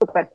[0.00, 0.30] Super.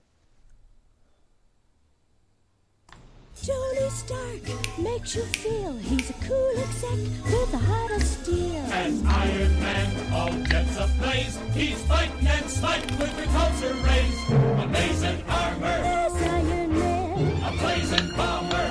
[3.46, 4.44] Tony Stark
[4.78, 7.00] makes you feel he's a cool exec
[7.32, 8.60] with a heart of steel.
[8.72, 14.18] As Iron Man, all jets ablaze, he's fighting and smiting with repulsor rays.
[14.64, 17.44] Amazing armor, There's Iron Man.
[17.44, 18.70] a blazing bomber.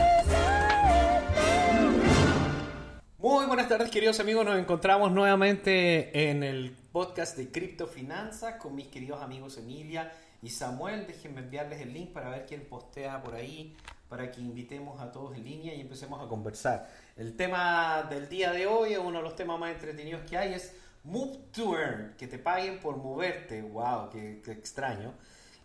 [3.18, 8.88] Muy buenas tardes queridos amigos, nos encontramos nuevamente en el podcast de Criptofinanzas con mis
[8.88, 10.12] queridos amigos Emilia
[10.42, 11.06] y Samuel.
[11.06, 13.74] Déjenme enviarles el link para ver quién postea por ahí,
[14.08, 16.90] para que invitemos a todos en línea y empecemos a conversar.
[17.16, 20.54] El tema del día de hoy es uno de los temas más entretenidos que hay,
[20.54, 20.74] es
[21.04, 23.62] Move to Earn, que te paguen por moverte.
[23.62, 24.10] ¡Wow!
[24.10, 25.14] ¡Qué, qué extraño!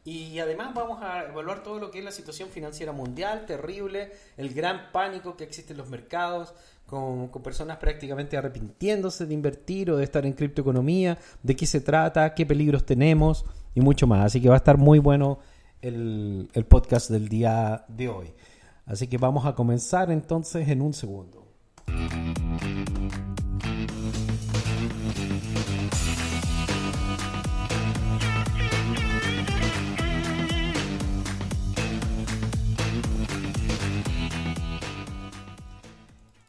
[0.05, 4.54] Y además vamos a evaluar todo lo que es la situación financiera mundial, terrible, el
[4.54, 6.54] gran pánico que existe en los mercados,
[6.85, 11.82] con, con personas prácticamente arrepintiéndose de invertir o de estar en criptoeconomía, de qué se
[11.82, 13.44] trata, qué peligros tenemos
[13.77, 14.26] y mucho más.
[14.26, 15.38] Así que va a estar muy bueno
[15.81, 18.34] el, el podcast del día de hoy.
[18.88, 21.46] Así que vamos a comenzar entonces en un segundo.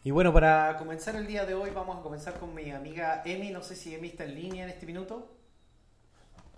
[0.02, 3.50] Y bueno, para comenzar el día de hoy vamos a comenzar con mi amiga Emi.
[3.50, 5.37] No sé si Emi está en línea en este minuto.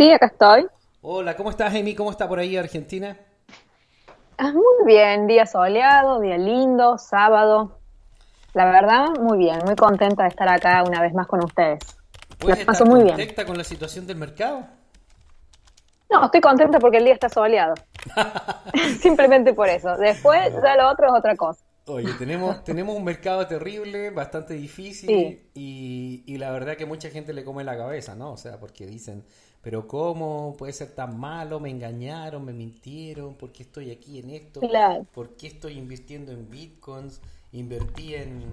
[0.00, 0.66] Sí, acá estoy.
[1.02, 1.94] Hola, ¿cómo estás Emi?
[1.94, 3.18] ¿Cómo está por ahí Argentina?
[4.38, 7.76] Ah, muy bien, día soleado, día lindo, sábado.
[8.54, 11.80] La verdad, muy bien, muy contenta de estar acá una vez más con ustedes.
[12.30, 13.14] La ¿Puedes paso muy bien.
[13.14, 14.66] contenta con la situación del mercado?
[16.08, 17.74] No, estoy contenta porque el día está soleado.
[19.02, 19.98] Simplemente por eso.
[19.98, 21.62] Después, ya lo otro es otra cosa.
[21.84, 25.50] Oye, tenemos, tenemos un mercado terrible, bastante difícil Sí.
[25.52, 28.32] y, y la verdad que mucha gente le come la cabeza, ¿no?
[28.32, 29.26] O sea, porque dicen,
[29.62, 31.60] pero ¿cómo puede ser tan malo?
[31.60, 34.60] Me engañaron, me mintieron, ¿por qué estoy aquí en esto?
[34.60, 35.06] Claro.
[35.14, 37.20] ¿Por qué estoy invirtiendo en bitcoins?
[37.52, 38.44] Invertí en,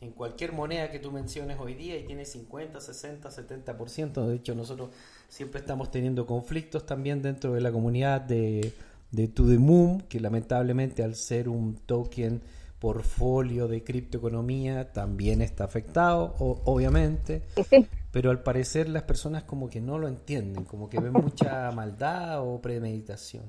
[0.00, 4.24] en cualquier moneda que tú menciones hoy día y tiene 50, 60, 70%.
[4.28, 4.90] De hecho, nosotros
[5.28, 8.72] siempre estamos teniendo conflictos también dentro de la comunidad de,
[9.10, 12.40] de To The Moon, que lamentablemente al ser un token
[12.78, 17.42] portfolio de criptoeconomía también está afectado, o- obviamente.
[17.68, 17.86] Sí.
[18.12, 22.40] Pero al parecer las personas como que no lo entienden, como que ven mucha maldad
[22.42, 23.44] o premeditación.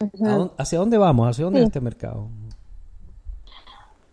[0.00, 1.28] ¿A dónde- ¿Hacia dónde vamos?
[1.28, 1.62] ¿Hacia dónde Sí.
[1.64, 2.28] es este mercado?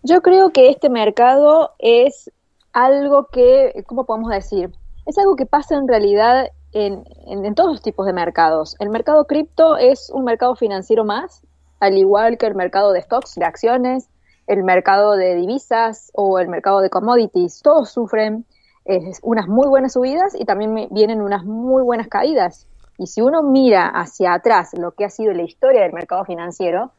[0.03, 2.29] Yo creo que este mercado es
[2.73, 4.71] algo que, ¿cómo podemos decir?
[5.05, 8.75] Es algo que pasa en realidad en, en- en todos los tipos de mercados.
[8.79, 11.41] El mercado cripto es un mercado financiero más,
[11.79, 14.09] al igual que el mercado de stocks, de acciones,
[14.47, 17.61] el mercado de divisas o el mercado de commodities.
[17.61, 18.45] Todos sufren
[18.85, 22.67] eh, unas muy buenas subidas y también vienen unas muy buenas caídas.
[22.97, 26.91] Y si uno mira hacia atrás lo que ha sido la historia del mercado financiero,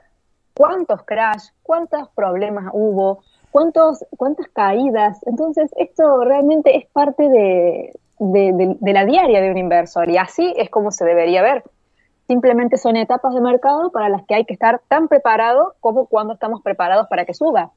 [0.54, 5.18] cuántos crash, cuántos problemas hubo, cuántos, cuántas caídas.
[5.26, 10.70] Entonces, esto realmente es parte de- de la diaria de un inversor y así es
[10.70, 11.64] como se debería ver.
[12.26, 16.34] Simplemente son etapas de mercado para las que hay que estar tan preparado como cuando
[16.34, 17.72] estamos preparados para que suba.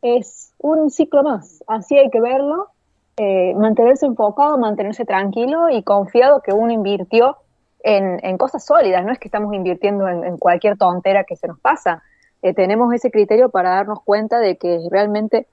[0.00, 2.68] Es un ciclo más, así hay que verlo,
[3.16, 7.36] eh, mantenerse enfocado, mantenerse tranquilo y confiado que uno invirtió
[7.82, 11.58] en, en cosas sólidas, no es que estamos invirtiendo en, cualquier tontera que se nos
[11.60, 12.02] pasa.
[12.42, 15.46] Eh, tenemos ese criterio para darnos cuenta de que realmente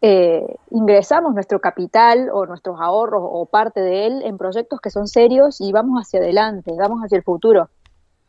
[0.00, 5.06] eh, ingresamos nuestro capital o nuestros ahorros o parte de él en proyectos que son
[5.08, 7.68] serios y vamos hacia adelante, vamos hacia el futuro.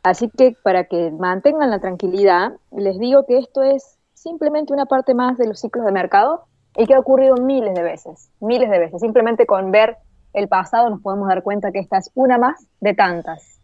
[0.03, 5.13] Así que para que mantengan la tranquilidad, les digo que esto es simplemente una parte
[5.13, 6.45] más de los ciclos de mercado
[6.77, 9.01] y que ha ocurrido miles de veces, miles de veces.
[9.01, 9.97] Simplemente con ver
[10.33, 13.59] el pasado nos podemos dar cuenta que esta es una más de tantas.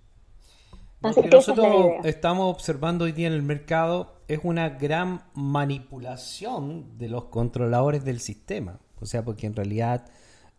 [1.02, 2.02] Lo Así que que esa es la nosotros idea.
[2.04, 8.20] estamos observando hoy día en el mercado es una gran manipulación de los controladores del
[8.20, 8.80] sistema.
[9.02, 10.06] O sea, porque en realidad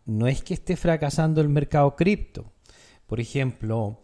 [0.05, 2.45] no es que esté fracasando el mercado cripto.
[3.07, 3.99] Por ejemplo,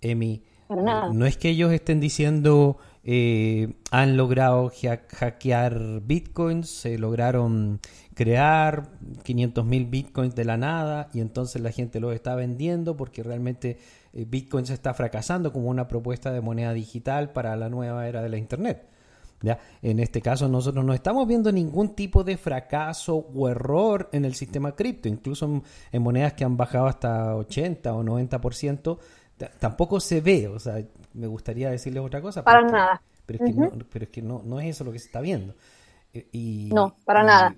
[0.00, 7.80] Emi, no es que ellos estén diciendo eh, han logrado ha- hackear bitcoins, se lograron
[8.14, 8.90] crear
[9.24, 13.78] 500 mil bitcoins de la nada y entonces la gente los está vendiendo porque realmente
[14.12, 18.22] eh, bitcoin se está fracasando como una propuesta de moneda digital para la nueva era
[18.22, 18.86] de la internet.
[19.40, 19.58] ¿ya?
[19.82, 24.34] En este caso nosotros no estamos viendo ningún tipo de fracaso o error en el
[24.36, 29.04] sistema cripto, incluso en, en monedas que han bajado hasta 80 o 90%, t-
[29.58, 30.82] tampoco se ve, o sea,
[31.14, 32.42] me gustaría decirles otra cosa.
[32.44, 33.02] Para nada.
[33.26, 35.20] Pero es que, no, pero es, que no, no es eso lo que se está
[35.20, 35.54] viendo.
[36.12, 37.54] Eh, Y, No, para y- nada.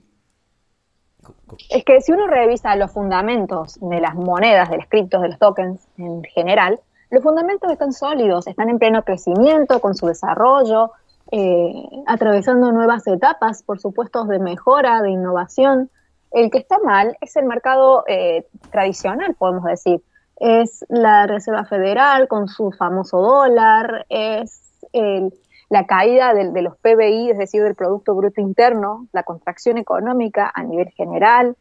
[1.71, 5.39] Es que si uno revisa los fundamentos de las monedas, de las criptos, de los
[5.39, 10.93] tokens en general, los fundamentos están sólidos, están en pleno crecimiento con su desarrollo,
[11.31, 11.73] eh,
[12.07, 15.91] atravesando nuevas etapas, por supuesto, de mejora, de innovación.
[16.31, 20.03] El que está mal es el mercado eh, tradicional, podemos decir.
[20.37, 24.61] Es la Reserva Federal con su famoso dólar, es
[24.93, 25.33] el,
[25.69, 30.51] la caída de, de, los PBI, es decir, del Producto Bruto Interno, la contracción económica
[30.55, 31.57] a nivel general.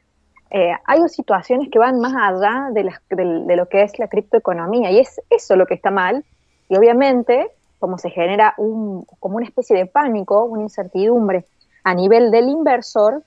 [0.50, 4.08] Eh, hay situaciones que van más allá de, la, de, de, lo que es la
[4.08, 6.24] criptoeconomía y es eso lo que está mal.
[6.70, 7.48] Y obviamente,
[7.80, 11.46] como se genera un, como una especie de pánico, una incertidumbre
[11.84, 13.24] a nivel del inversor,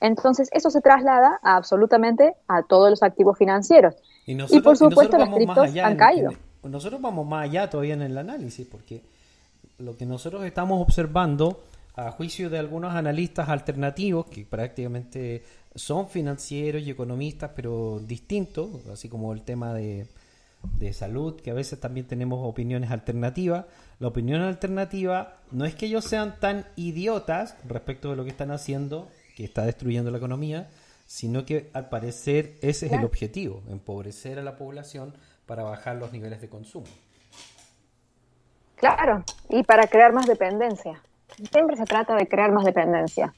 [0.00, 3.96] entonces eso se traslada a absolutamente a todos los activos financieros.
[4.28, 6.30] Y, nosotros, y por supuesto y las criptos han en, caído.
[6.62, 9.02] En, nosotros vamos más allá todavía en el análisis, porque
[9.78, 11.64] lo que nosotros estamos observando,
[11.94, 15.44] a juicio de algunos analistas alternativos, que prácticamente
[15.74, 20.06] son financieros y economistas, pero distintos, así como el tema de,
[20.78, 23.64] de salud, que a veces también tenemos opiniones alternativas.
[23.98, 28.50] La opinión alternativa no es que ellos sean tan idiotas respecto de lo que están
[28.50, 30.68] haciendo, que está destruyendo la economía,
[31.08, 35.14] sino que al parecer ese es el objetivo, empobrecer a la población
[35.46, 36.86] para bajar los niveles de consumo.
[38.76, 41.02] Claro, y para crear más dependencia.
[41.50, 43.32] Siempre se trata de crear más dependencia.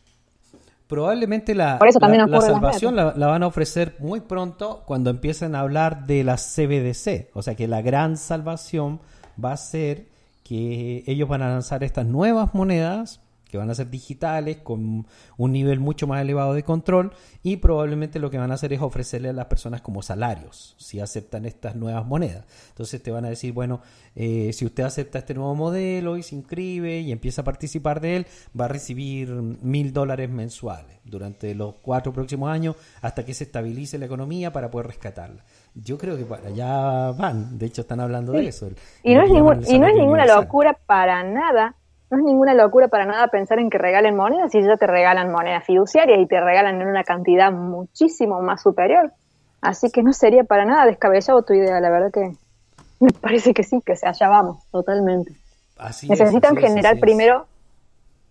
[0.89, 5.09] Probablemente la, Por eso también la, salvación la, la van a ofrecer muy pronto cuando
[5.11, 7.31] empiecen a hablar de la CBDC.
[7.35, 9.01] O sea que la gran salvación
[9.43, 10.09] va a ser
[10.43, 13.21] que ellos van a lanzar estas nuevas monedas
[13.51, 15.07] que van a ser digitales, con
[15.37, 17.13] un nivel mucho más elevado de control
[17.43, 21.01] y probablemente lo que van a hacer es ofrecerle a las personas como salarios si
[21.01, 22.45] aceptan estas nuevas monedas.
[22.69, 23.81] Entonces te van a decir, bueno,
[24.15, 28.17] eh, si usted acepta este nuevo modelo y se inscribe y empieza a participar de
[28.17, 28.27] él,
[28.59, 33.99] va a recibir mil dólares mensuales durante los cuatro próximos años hasta que se estabilice
[33.99, 35.45] la economía para poder rescatarla.
[35.75, 38.39] Yo creo que para allá van, de hecho están hablando Sí.
[38.39, 38.69] de eso.
[39.03, 40.41] Y no, es ningún- y no es ninguna universal.
[40.45, 41.75] locura para nada,
[42.11, 45.31] no es ninguna locura para nada pensar en que regalen monedas si ya te regalan
[45.31, 49.13] monedas fiduciarias y te regalan en una cantidad muchísimo más superior.
[49.61, 52.33] Así que no sería para nada descabellado tu idea, la verdad que
[53.01, 55.33] me parece que sí, que se allá vamos, totalmente.
[55.79, 57.01] Así es, necesitan así es, generar es.
[57.01, 57.47] primero,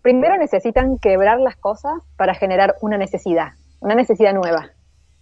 [0.01, 4.71] primero necesitan quebrar las cosas para generar una necesidad, una necesidad nueva.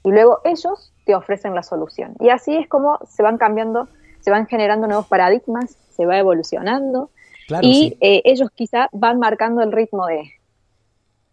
[0.04, 2.15] Y luego ellos te ofrecen la solución.
[2.19, 3.88] Y así es como se van cambiando,
[4.21, 7.09] se van generando nuevos paradigmas, se va evolucionando
[7.47, 7.97] Claro, y sí.
[8.01, 10.29] eh, ellos quizá van marcando el ritmo de,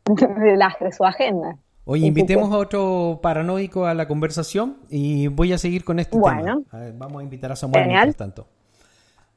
[0.41, 1.59] de, la- de su agenda.
[1.87, 6.41] Oye, invitemos a otro paranoico a la conversación y voy a seguir con este Bueno.
[6.41, 6.63] tema.
[6.71, 8.05] A ver, vamos a invitar a Samuel Genial.
[8.07, 8.47] mientras tanto.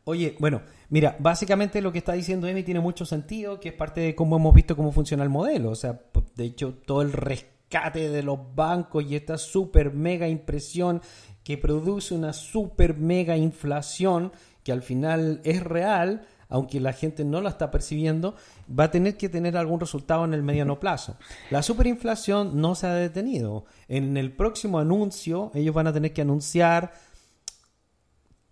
[0.06, 4.00] Oye, bueno, mira, básicamente lo que está diciendo Emi tiene mucho sentido, que es parte
[4.00, 5.72] de cómo hemos visto cómo funciona el modelo.
[5.72, 6.00] O sea,
[6.36, 11.02] de hecho, todo el rescate de los bancos y esta super mega impresión
[11.44, 14.32] que produce una super mega inflación
[14.64, 18.36] que al final es real, aunque la gente no la está percibiendo,
[18.68, 21.18] va a tener que tener algún resultado en el mediano plazo.
[21.50, 23.66] La superinflación no se ha detenido.
[23.88, 26.94] En el próximo anuncio, ellos van a tener que anunciar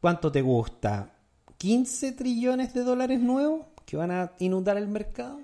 [0.06, 1.15] ¿Cuánto te gusta?
[1.57, 5.39] ¿15 trillones de dólares nuevos que van a inundar el mercado?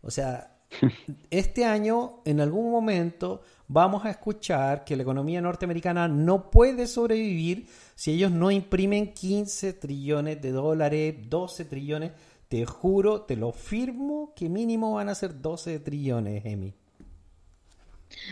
[0.00, 0.56] O sea,
[1.30, 7.68] este año, en algún momento, vamos a escuchar que la economía norteamericana no puede sobrevivir
[7.94, 12.10] si ellos no imprimen 15 trillones de dólares, 12 trillones.
[12.48, 16.74] Te juro, te lo firmo, que mínimo van a ser 12 trillones, Emi.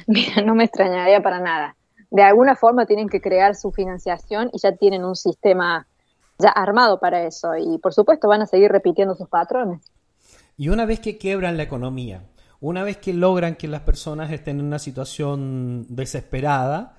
[0.08, 1.76] Mira, no me extrañaría para nada.
[2.10, 5.86] De alguna forma tienen que crear su financiación y ya tienen un sistema
[6.38, 7.56] ya armado para eso.
[7.56, 9.88] Y por supuesto van a seguir repitiendo sus patrones.
[10.56, 12.24] Y una vez que quebran la economía,
[12.60, 16.98] una vez que logran que las personas estén en una situación desesperada,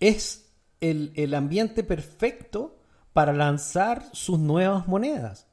[0.00, 2.78] es el, el ambiente perfecto
[3.12, 5.46] para lanzar sus nuevas monedas.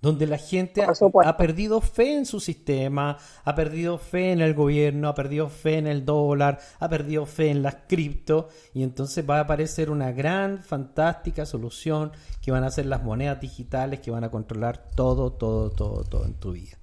[0.00, 5.08] Donde la gente ha perdido fe en su sistema, ha perdido fe en el gobierno,
[5.08, 9.38] ha perdido fe en el dólar, ha perdido fe en las cripto, y entonces va
[9.38, 14.22] a aparecer una gran, fantástica solución que van a ser las monedas digitales que van
[14.22, 16.77] a controlar todo, todo, todo, todo en tu vida.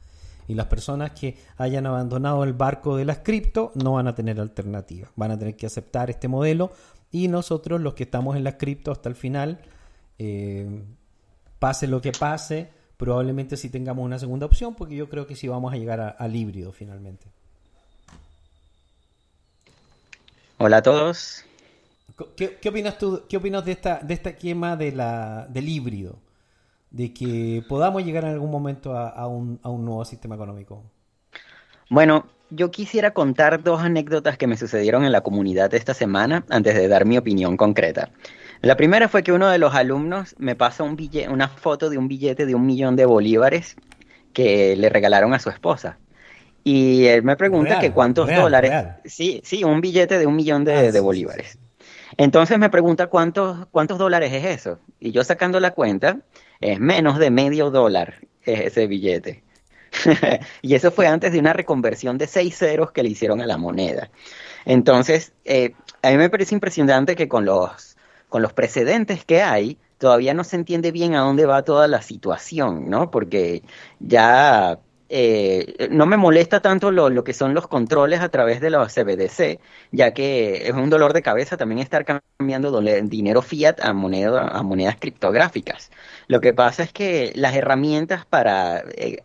[0.47, 4.39] Y las personas que hayan abandonado el barco de las cripto no van a tener
[4.39, 5.09] alternativa.
[5.15, 6.71] Van a tener que aceptar este modelo
[7.11, 9.59] y nosotros los que estamos en las cripto hasta el final,
[10.19, 10.83] eh,
[11.59, 15.47] pase lo que pase, probablemente sí tengamos una segunda opción porque yo creo que sí
[15.47, 17.25] vamos a llegar a- al híbrido finalmente.
[20.57, 21.43] Hola a todos.
[22.37, 23.23] ¿Qué, qué opinas tú?
[23.27, 26.17] ¿Qué opinas de esta de esta quema de la del híbrido?
[26.89, 30.83] De que podamos llegar en algún momento a, a un, a un nuevo sistema económico.
[31.89, 36.75] Bueno, yo quisiera contar dos anécdotas que me sucedieron en la comunidad esta semana antes
[36.75, 38.11] de dar mi opinión concreta.
[38.61, 41.97] La primera fue que uno de los alumnos me pasa un billete, una foto de
[41.97, 43.75] un billete de un millón de bolívares
[44.33, 45.99] que le regalaron a su esposa.
[46.63, 48.71] Y él me pregunta Real, que cuántos real, dólares.
[48.71, 49.01] real.
[49.05, 51.59] Sí, sí, un billete de un millón de, Ah, de bolívares.
[52.17, 54.79] Entonces me pregunta cuántos, cuántos dólares es eso.
[54.99, 56.19] Y yo sacando la cuenta,
[56.61, 59.43] es menos de medio dólar es ese billete.
[60.61, 63.57] y eso fue antes de una reconversión de seis ceros que le hicieron a la
[63.57, 64.09] moneda.
[64.65, 67.97] Entonces, eh, a mí me parece impresionante que con los,
[68.29, 72.01] con los precedentes que hay, todavía no se entiende bien a dónde va toda la
[72.01, 73.09] situación, ¿no?
[73.11, 73.63] Porque
[73.99, 78.93] ya eh, no me molesta tanto lo, que son los controles a través de los
[78.93, 79.59] CBDC,
[79.91, 84.95] ya que es un dolor de cabeza también estar cambiando dinero fiat a, a monedas
[84.99, 85.91] criptográficas.
[86.27, 89.23] Lo que pasa es que las herramientas para eh,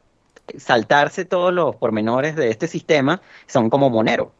[0.58, 4.32] saltarse todos los pormenores de este sistema son como Monero.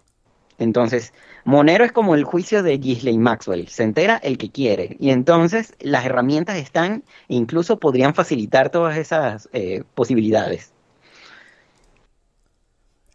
[0.59, 4.97] Entonces, Monero es como el juicio de Ghislaine Maxwell, se entera el que quiere.
[5.01, 10.75] Y entonces las herramientas están, incluso podrían facilitar todas esas eh, posibilidades.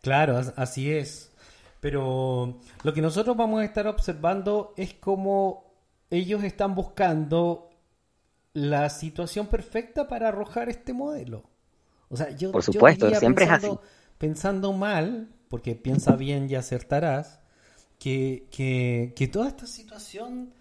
[0.05, 1.31] Claro, as- así es.
[1.79, 5.65] Pero lo que nosotros vamos a estar observando es cómo
[6.09, 7.69] ellos están buscando
[8.53, 11.43] la situación perfecta para arrojar este modelo.
[12.09, 13.89] O sea, yo, Por supuesto, siempre es pensando, así.
[14.17, 17.41] pensando mal, porque piensa bien y acertarás,
[17.99, 20.53] que, que, que toda esta situación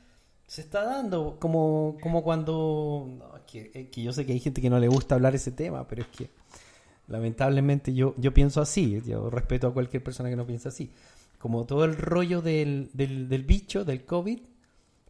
[0.47, 3.09] se está dando como, como cuando...
[3.19, 6.03] no, que yo sé que hay gente que no le gusta hablar ese tema, pero
[6.03, 6.31] es que
[7.08, 10.92] lamentablemente yo, yo pienso así, yo respeto a cualquier persona que no piense así.
[11.38, 14.40] Como todo el rollo del, del, del bicho, del COVID,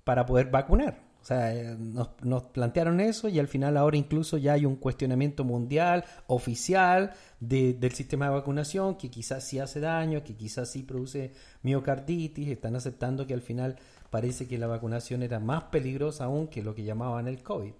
[0.05, 1.03] para poder vacunar.
[1.23, 4.77] O sea, eh, nos, nos plantearon eso y al final ahora incluso ya hay un
[4.77, 10.71] cuestionamiento mundial, oficial, de- del sistema de vacunación, que quizás sí hace daño, que quizás
[10.71, 11.33] sí produce
[11.63, 13.77] miocarditis, están aceptando que al final
[14.11, 17.73] parece que la vacunación era más peligrosa aún que lo que llamaban el COVID.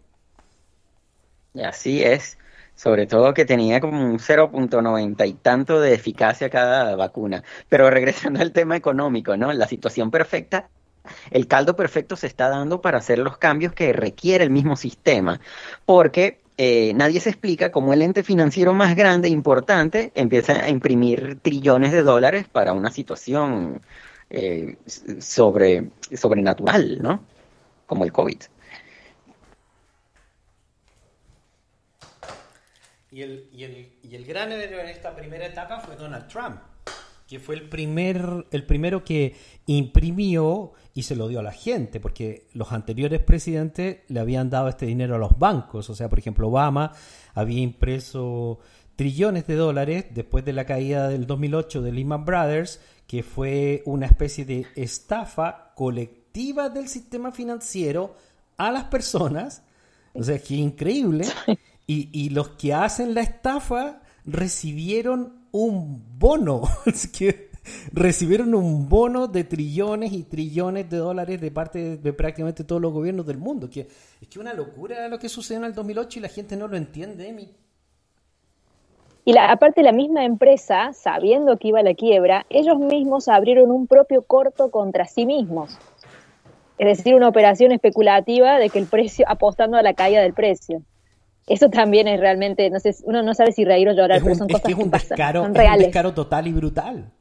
[1.63, 2.37] Así es,
[2.75, 7.45] sobre todo que tenía como un 0.90 y tanto de eficacia cada vacuna.
[7.69, 9.53] Pero regresando al tema económico, ¿no?
[9.53, 10.69] La situación perfecta,
[11.31, 15.41] el caldo perfecto se está dando para hacer los cambios que requiere el mismo sistema,
[15.85, 20.69] porque eh, nadie se explica cómo el ente financiero más grande e importante empieza a
[20.69, 23.81] imprimir trillones de dólares para una situación
[24.31, 24.77] eh,
[25.19, 27.25] sobre, sobrenatural, ¿no?
[27.87, 28.39] Como el COVID.
[33.15, 36.57] Y el, y el, y el gran héroe en esta primera etapa fue Donald Trump,
[37.29, 42.01] que fue el, primer, el primero que imprimió y se lo dio a la gente,
[42.01, 45.89] porque los anteriores presidentes le habían dado este dinero a los bancos.
[45.91, 46.91] O sea, por ejemplo, Obama
[47.35, 48.59] había impreso
[48.97, 54.07] trillones de dólares después de la caída del 2008 de Lehman Brothers, que fue una
[54.07, 58.17] especie de estafa colectiva del sistema financiero
[58.57, 59.63] a las personas.
[60.15, 61.27] O sea, que increíble.
[61.87, 66.63] Y, los que hacen la estafa recibieron un bono.
[67.13, 67.51] Que
[67.93, 72.93] recibieron un bono de trillones y trillones de dólares de parte de, prácticamente todos los
[72.93, 73.69] gobiernos del mundo.
[73.71, 73.89] Que,
[74.21, 76.77] es que una locura lo que sucedió en el 2008 y la gente no lo
[76.77, 77.55] entiende.
[79.27, 83.71] Y la, aparte la misma empresa, sabiendo que iba a la quiebra, ellos mismos abrieron
[83.71, 85.79] un propio corto contra sí mismos.
[86.77, 90.83] Es decir, una operación especulativa de que el precio, apostando a la caída del precio.
[91.47, 94.33] Eso también es realmente, no sé, uno no sabe si reír o llorar, Es pero
[94.33, 95.87] un, son es cosas que es un que pasan, descaro, son es un reales.
[95.87, 97.13] descaro total y brutal.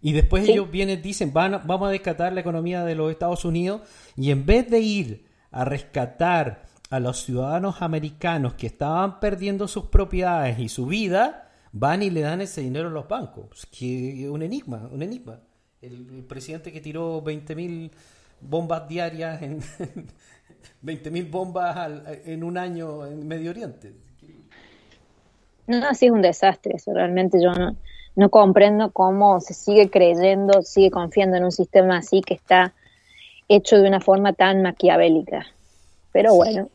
[0.00, 0.52] Y después Sí.
[0.52, 3.82] ellos vienen, dicen, van, vamos a rescatar la economía de los Estados Unidos
[4.16, 9.86] y en vez de ir a rescatar a los ciudadanos americanos que estaban perdiendo sus
[9.86, 13.66] propiedades y su vida, van y le dan ese dinero a los bancos.
[13.66, 15.40] Que es un enigma, un enigma.
[15.82, 17.90] El, el presidente que tiró 20.000
[18.40, 19.60] bombas diarias, en
[20.82, 23.92] 20.000 bombas al- en un año en Medio Oriente.
[25.66, 27.76] No, sí es un desastre eso, realmente yo no,
[28.16, 32.72] no comprendo cómo se sigue creyendo, sigue confiando en un sistema así que está
[33.48, 35.46] hecho de una forma tan maquiavélica.
[36.12, 36.68] Pero bueno,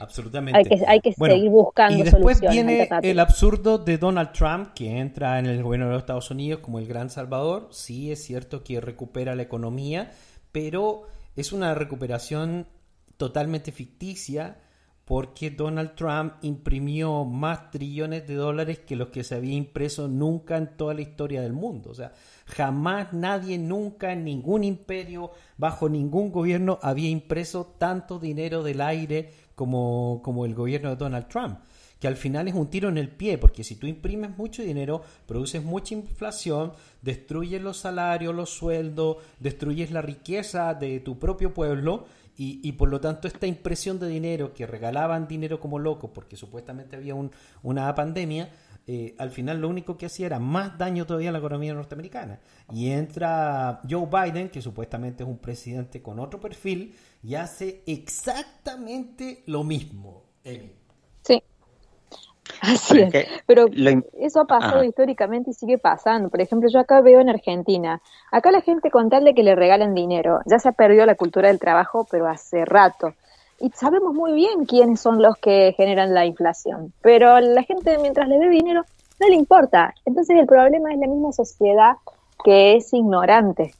[0.00, 0.58] Absolutamente.
[0.58, 4.72] Hay que- hay que seguir buscando Y después soluciones viene el absurdo de Donald Trump,
[4.74, 7.68] que entra en el gobierno de los Estados Unidos como el gran salvador.
[7.70, 10.10] Sí, es cierto que recupera la economía,
[10.52, 12.68] pero es una recuperación
[13.16, 14.58] totalmente ficticia
[15.04, 20.56] porque Donald Trump imprimió más trillones de dólares que los que se había impreso nunca
[20.56, 21.90] en toda la historia del mundo.
[21.90, 22.12] O sea,
[22.46, 29.32] jamás nadie, nunca, en ningún imperio, bajo ningún gobierno, había impreso tanto dinero del aire
[29.54, 31.58] como, como el gobierno de Donald Trump.
[32.02, 35.02] Que al final es un tiro en el pie, porque si tú imprimes mucho dinero,
[35.24, 42.06] produces mucha inflación, destruyes los salarios, los sueldos, destruyes la riqueza de tu propio pueblo
[42.36, 46.96] Y, por lo tanto esta impresión de dinero, que regalaban dinero como locos porque supuestamente
[46.96, 47.30] había un-
[47.62, 48.48] una pandemia,
[48.86, 52.40] eh, al final lo único que hacía era más daño todavía a la economía norteamericana.
[52.72, 59.44] Y entra Joe Biden, que supuestamente es un presidente con otro perfil, y hace exactamente
[59.46, 60.24] lo mismo.
[62.62, 62.72] Sí.
[62.72, 63.12] Así Pero es.
[63.12, 64.84] que Pero lo eso ha pasado Ajá.
[64.84, 66.28] históricamente y sigue pasando.
[66.28, 68.00] Por ejemplo, yo acá veo en Argentina,
[68.30, 71.16] acá la gente con tal de que le regalen dinero, ya se ha perdido la
[71.16, 73.14] cultura del trabajo, pero hace rato.
[73.58, 78.28] Y sabemos muy bien quiénes son los que generan la inflación, pero la gente mientras
[78.28, 78.84] le dé dinero
[79.20, 79.94] no le importa.
[80.04, 81.96] Entonces el problema es la misma sociedad
[82.44, 83.74] que es ignorante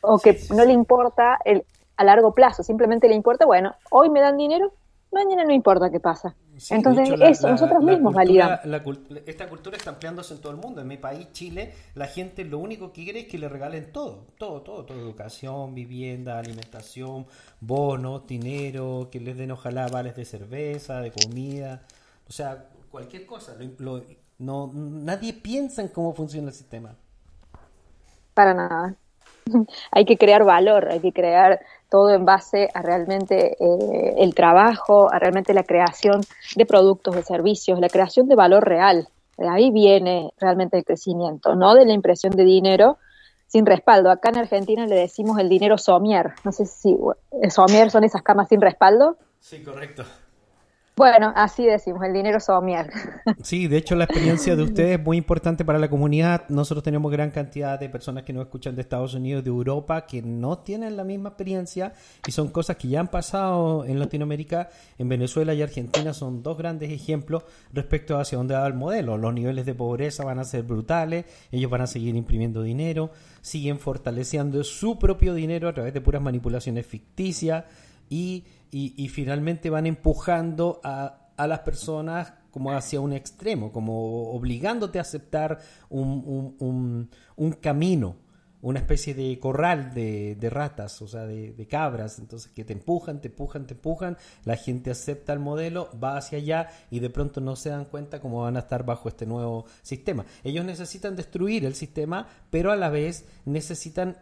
[0.00, 1.64] o que no le importa el,
[1.96, 4.72] a largo plazo, simplemente le importa, bueno, hoy me dan dinero,
[5.12, 6.34] mañana no importa qué pasa.
[6.58, 9.22] Sí, Entonces hecho, la- eso, la- nosotros la mismos cultura- validamos.
[9.26, 10.82] esta cultura está ampliándose en todo el mundo.
[10.82, 14.26] En mi país, Chile, la gente lo único que quiere es que le regalen todo,
[14.36, 17.26] todo, todo, todo, educación, vivienda, alimentación,
[17.60, 21.82] bonos, dinero, que les den ojalá vales de cerveza, de comida,
[22.28, 23.54] o sea, cualquier cosa.
[23.58, 24.04] Lo- lo-
[24.38, 26.94] no, nadie piensa en cómo funciona el sistema.
[28.34, 28.96] Para nada.
[29.90, 31.60] hay que crear valor, hay que crear
[31.92, 36.22] todo en base a realmente eh, el trabajo, a realmente la creación
[36.56, 39.08] de productos, de servicios, la creación de valor real.
[39.36, 42.96] De ahí viene realmente el crecimiento, no de la impresión de dinero
[43.46, 44.10] sin respaldo.
[44.10, 46.32] Acá en Argentina le decimos el dinero somier.
[46.44, 46.96] No sé si
[47.42, 49.18] el somier son esas camas sin respaldo.
[49.38, 50.04] Sí, correcto.
[50.94, 52.90] Bueno, así decimos, el dinero somier.
[53.42, 56.44] Sí, de hecho la experiencia de ustedes es muy importante para la comunidad.
[56.48, 60.22] Nosotros tenemos gran cantidad de personas que nos escuchan de Estados Unidos, de Europa, que
[60.22, 61.94] no tienen la misma experiencia
[62.26, 64.68] y son cosas que ya han pasado en Latinoamérica.
[64.98, 69.16] En Venezuela y Argentina son dos grandes ejemplos respecto hacia dónde va el modelo.
[69.16, 73.78] Los niveles de pobreza van a ser brutales, ellos van a seguir imprimiendo dinero, siguen
[73.78, 77.64] fortaleciendo su propio dinero a través de puras manipulaciones ficticias
[78.12, 84.32] y, y- y finalmente van empujando a, a las personas como hacia un extremo, como
[84.32, 88.16] obligándote a aceptar un, un- un- un camino,
[88.60, 92.74] una especie de corral de, de ratas, o sea, de, de cabras, entonces que te
[92.74, 97.08] empujan, te empujan, te empujan, la gente acepta el modelo, va hacia allá y de
[97.10, 100.26] pronto no se dan cuenta cómo van a estar bajo este nuevo sistema.
[100.44, 104.18] Ellos necesitan destruir el sistema, pero a la vez necesitan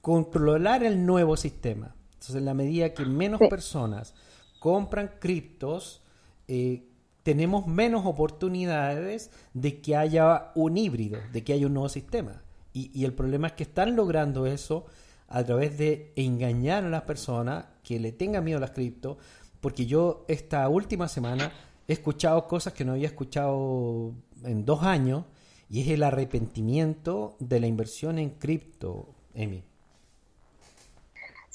[0.00, 1.94] controlar el nuevo sistema.
[2.24, 3.48] Entonces, en la medida que menos Sí.
[3.48, 4.14] personas
[4.60, 6.00] compran criptos,
[6.48, 6.84] eh,
[7.22, 12.42] tenemos menos oportunidades de que haya un híbrido, de que haya un nuevo sistema.
[12.72, 14.86] Y, y el problema es que están logrando eso
[15.28, 19.18] a través de engañar a las personas que le tengan miedo a las cripto,
[19.60, 21.52] porque yo esta última semana
[21.86, 24.12] he escuchado cosas que no había escuchado
[24.44, 25.24] en dos años,
[25.68, 29.62] y es el arrepentimiento de la inversión en cripto, Emi.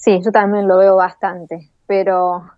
[0.02, 2.50] Sí, yo también lo veo bastante, pero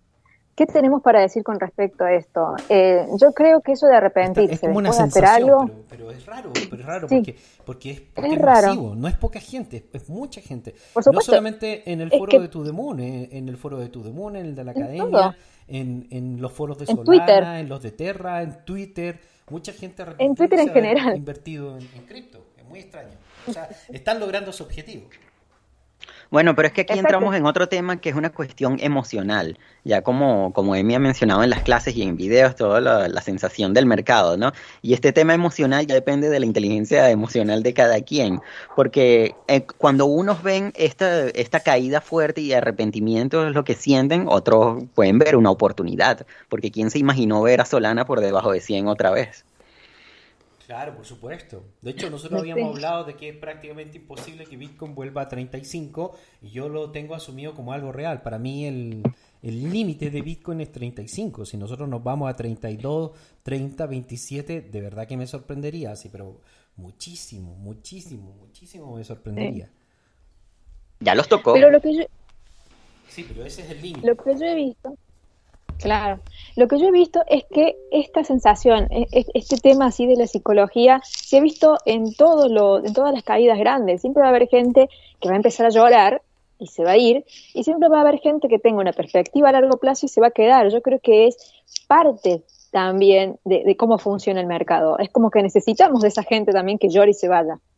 [0.54, 2.54] ¿qué tenemos para decir con respecto a esto?
[2.68, 6.10] Eh, yo creo que eso de arrepentirse es como una hacer sensación, algo, pero, pero
[6.12, 7.16] es raro, pero es raro Sí.
[7.16, 8.66] porque, porque es, porque Es raro.
[8.68, 10.74] masivo, no es poca gente, es mucha gente.
[10.94, 14.36] Por no solamente en el foro que- de Tudemun, en, en el foro de en
[14.36, 17.42] el de la En academia, en, en los foros de En Solana, Twitter.
[17.60, 19.18] en los de Terra, en Twitter,
[19.50, 21.16] mucha gente En Twitter en general.
[21.16, 23.16] invertido en, en cripto, es muy extraño.
[23.48, 25.08] O sea, están logrando su objetivo.
[26.32, 27.08] Bueno, pero es que aquí Exacto.
[27.08, 31.44] entramos en otro tema que es una cuestión emocional, ya como, como Emi ha mencionado
[31.44, 34.50] en las clases y en videos, toda la, la sensación del mercado, ¿no?
[34.80, 38.40] Y este tema emocional ya depende de la inteligencia emocional de cada quien,
[38.74, 44.24] porque eh, cuando unos ven esta, esta caída fuerte y arrepentimiento es lo que sienten,
[44.26, 48.60] otros pueden ver una oportunidad, porque ¿quién se imaginó ver a Solana por debajo de
[48.62, 49.44] 100 otra vez?
[50.72, 51.64] Claro, por supuesto.
[51.82, 56.16] De hecho, nosotros habíamos hablado de que es prácticamente imposible que Bitcoin vuelva a 35
[56.40, 58.22] y yo lo tengo asumido como algo real.
[58.22, 59.02] Para mí el
[59.42, 61.44] el límite de Bitcoin es 35.
[61.44, 63.10] Si nosotros nos vamos a 32,
[63.42, 65.94] 30, 27, de verdad que me sorprendería.
[65.94, 66.40] Sí, pero
[66.76, 69.68] muchísimo, muchísimo, muchísimo me sorprendería.
[71.00, 71.52] Ya los tocó.
[71.52, 72.04] pero lo que yo,
[73.08, 74.06] Sí, pero ese es el límite.
[74.06, 74.96] lo que yo he visto,
[75.82, 76.20] claro,
[76.56, 80.16] lo que yo he visto es que esta sensación, e- e- este tema así de
[80.16, 84.00] la psicología, se ha visto en todo lo, en todas las caídas grandes.
[84.00, 84.88] Siempre va a haber gente
[85.20, 86.22] que va a empezar a llorar
[86.58, 89.48] y se va a ir, y siempre va a haber gente que tenga una perspectiva
[89.48, 90.68] a largo plazo y se va a quedar.
[90.70, 91.36] Yo creo que es
[91.88, 94.98] parte también de, cómo funciona el mercado.
[94.98, 97.58] Es como que necesitamos de esa gente también que llore y se vaya.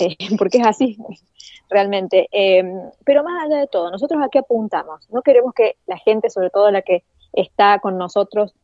[0.00, 0.96] Eh, porque es así,
[1.68, 2.28] realmente.
[2.30, 2.62] Eh,
[3.04, 5.10] pero más allá de todo, nosotros aquí apuntamos.
[5.10, 8.54] No queremos que la gente, sobre todo la que está con nosotros,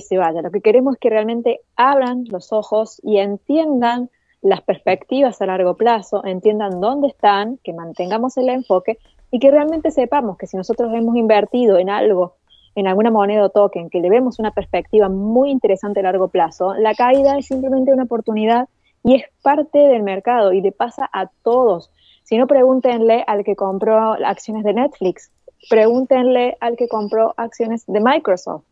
[0.00, 0.42] se vaya.
[0.42, 5.74] Lo que queremos es que realmente abran los ojos y entiendan las perspectivas a largo
[5.74, 8.98] plazo, entiendan dónde están, que mantengamos el enfoque,
[9.30, 12.36] y que realmente sepamos que si nosotros hemos invertido en algo,
[12.74, 16.74] en alguna moneda o token, que le vemos una perspectiva muy interesante a largo plazo,
[16.74, 18.68] la caída es simplemente una oportunidad
[19.04, 21.90] y es parte del mercado y le pasa a todos.
[22.22, 25.30] Si no, pregúntenle al que compró acciones de Netflix,
[25.68, 28.64] pregúntenle al que compró acciones de Microsoft.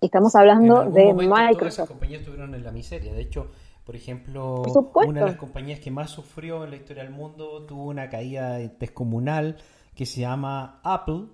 [0.00, 1.88] Y estamos hablando En de momento Todas Microsoft.
[1.88, 3.12] compañías estuvieron en la miseria.
[3.12, 3.50] De hecho,
[3.84, 7.64] por ejemplo, Por una de las compañías que más sufrió en la historia del mundo
[7.66, 9.56] tuvo una caída descomunal
[9.94, 11.24] que se llama Apple.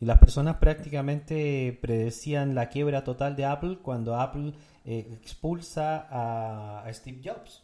[0.00, 6.82] Y las personas prácticamente predecían la quiebra total de Apple cuando Apple eh, expulsa a,
[6.84, 7.62] a Steve Jobs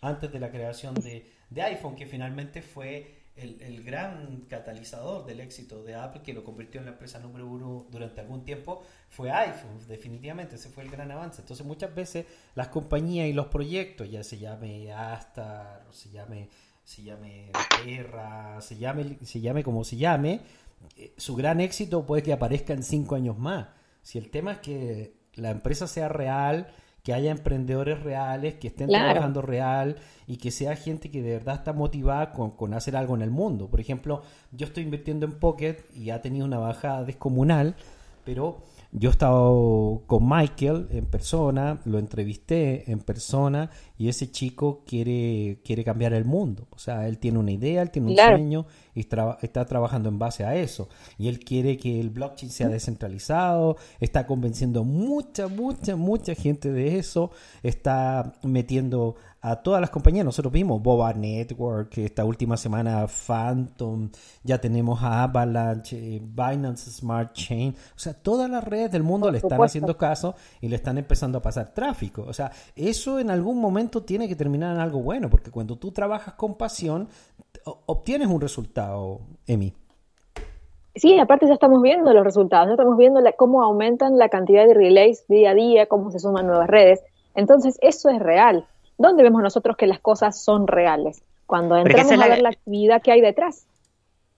[0.00, 5.40] antes de la creación de, de iPhone, que finalmente fue el, el gran catalizador del
[5.40, 9.30] éxito de Apple, que lo convirtió en la empresa número uno durante algún tiempo, fue
[9.30, 11.42] iPhone, definitivamente, ese fue el gran avance.
[11.42, 16.48] Entonces muchas veces las compañías y los proyectos, ya se llame Astar, se llame,
[16.82, 17.52] se llame
[17.84, 20.40] Terra, se llame, se llame como se llame,
[20.96, 23.68] eh, su gran éxito puede que aparezca en cinco años más.
[24.02, 26.72] Si el tema es que la empresa sea real,
[27.06, 29.04] que haya emprendedores reales, que estén Claro.
[29.04, 29.94] trabajando real
[30.26, 33.30] y que sea gente que de verdad está motivada con, con hacer algo en el
[33.30, 33.68] mundo.
[33.68, 37.76] Por ejemplo, yo estoy invirtiendo en Pocket y ha tenido una bajada descomunal,
[38.24, 38.58] pero
[38.92, 45.60] yo he estado con Michael en persona, lo entrevisté en persona y ese chico quiere,
[45.64, 46.66] quiere cambiar el mundo.
[46.70, 48.36] O sea, él tiene una idea, él tiene un Claro.
[48.36, 50.88] sueño y está trabajando en base a eso.
[51.18, 56.98] Y él quiere que el blockchain sea descentralizado, está convenciendo mucha, mucha, mucha gente de
[56.98, 57.30] eso,
[57.62, 59.16] está metiendo
[59.50, 60.24] a todas las compañías.
[60.24, 64.10] Nosotros vimos Boba Network, esta última semana Phantom,
[64.42, 67.74] ya tenemos a Avalanche, eh, Binance Smart Chain.
[67.94, 71.38] O sea, todas las redes del mundo le están haciendo caso y le están empezando
[71.38, 72.24] a pasar tráfico.
[72.26, 75.92] O sea, eso en algún momento tiene que terminar en algo bueno, porque cuando tú
[75.92, 77.08] trabajas con pasión,
[77.86, 79.72] obtienes un resultado, Emi.
[80.94, 84.66] Sí, aparte ya estamos viendo los resultados, ya estamos viendo la- cómo aumentan la cantidad
[84.66, 87.02] de relays día a día, cómo se suman nuevas redes.
[87.34, 88.66] Entonces, eso es real.
[88.98, 91.22] ¿Dónde vemos nosotros que las cosas son reales?
[91.46, 93.66] Cuando entramos a la- ver la actividad que hay detrás.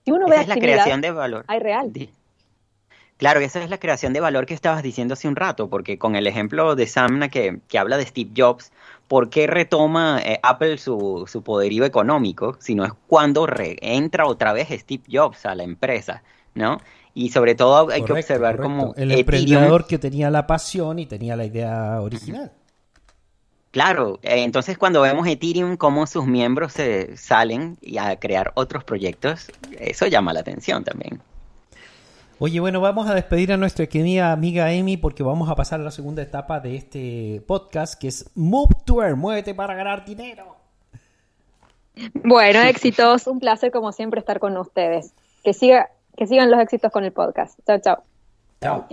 [0.05, 1.45] Si uno ve Esa es la actividad, creación de valor.
[1.47, 1.91] hay real.
[3.17, 6.15] Claro, esa es la creación de valor que estabas diciendo hace un rato, porque con
[6.15, 8.71] el ejemplo de Samna que, que habla de Steve Jobs,
[9.09, 12.55] ¿por qué retoma eh, Apple su, su poderío económico?
[12.59, 16.77] Si no es cuando re- entra otra vez Steve Jobs a la empresa, ¿no?
[17.13, 18.63] Y sobre todo hay que observar correcto.
[18.77, 22.53] como el Ethereum- emprendedor que tenía la pasión y tenía la idea original.
[23.71, 28.83] Claro, eh, entonces cuando vemos Ethereum, cómo sus miembros se salen y a crear otros
[28.83, 31.21] proyectos, eso llama la atención también.
[32.39, 35.83] Oye, bueno, vamos a despedir a nuestra querida amiga Amy porque vamos a pasar a
[35.83, 40.59] la segunda etapa de este podcast que es Move to Earn, muévete para ganar dinero.
[42.13, 43.27] Bueno, éxitos.
[43.27, 45.13] Un placer, como siempre, estar con ustedes.
[45.43, 47.59] Que, siga, que sigan los éxitos con el podcast.
[47.65, 48.03] Chao, chao.
[48.61, 48.87] Chao.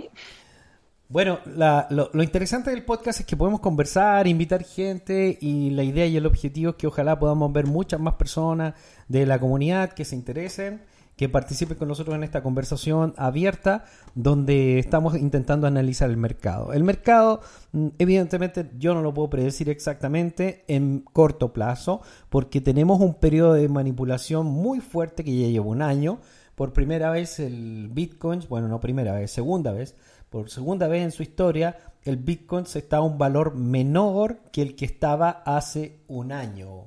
[1.09, 6.05] Bueno, la- lo, interesante del podcast es que podemos conversar, invitar gente y la idea
[6.05, 8.73] y el objetivo es que ojalá podamos ver muchas más personas
[9.07, 10.81] de la comunidad que se interesen,
[11.15, 16.73] que participen con nosotros en esta conversación abierta donde estamos intentando analizar el mercado.
[16.73, 17.39] El mercado,
[17.71, 23.53] mm, evidentemente, yo no lo puedo predecir exactamente en corto plazo porque tenemos un periodo
[23.53, 26.19] de manipulación muy fuerte que ya lleva un año.
[26.55, 29.95] Por primera vez el Bitcoin, bueno, no primera vez, segunda vez,
[30.29, 34.75] por segunda vez en su historia, el Bitcoin está a un valor menor que el
[34.75, 36.85] que estaba hace un año.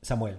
[0.00, 0.38] Samuel.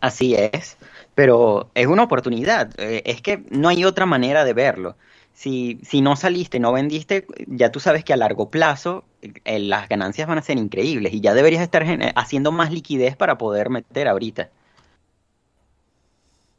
[0.00, 0.78] Así es,
[1.14, 4.96] pero es una oportunidad, eh, es que no hay otra manera de verlo.
[5.34, 9.88] Si, si no saliste, no vendiste, ya tú sabes que a largo plazo eh, las
[9.88, 11.84] ganancias van a ser increíbles y ya deberías estar
[12.16, 14.50] haciendo más liquidez para poder meter ahorita.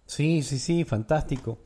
[0.06, 1.58] Sí, sí, sí, fantástico.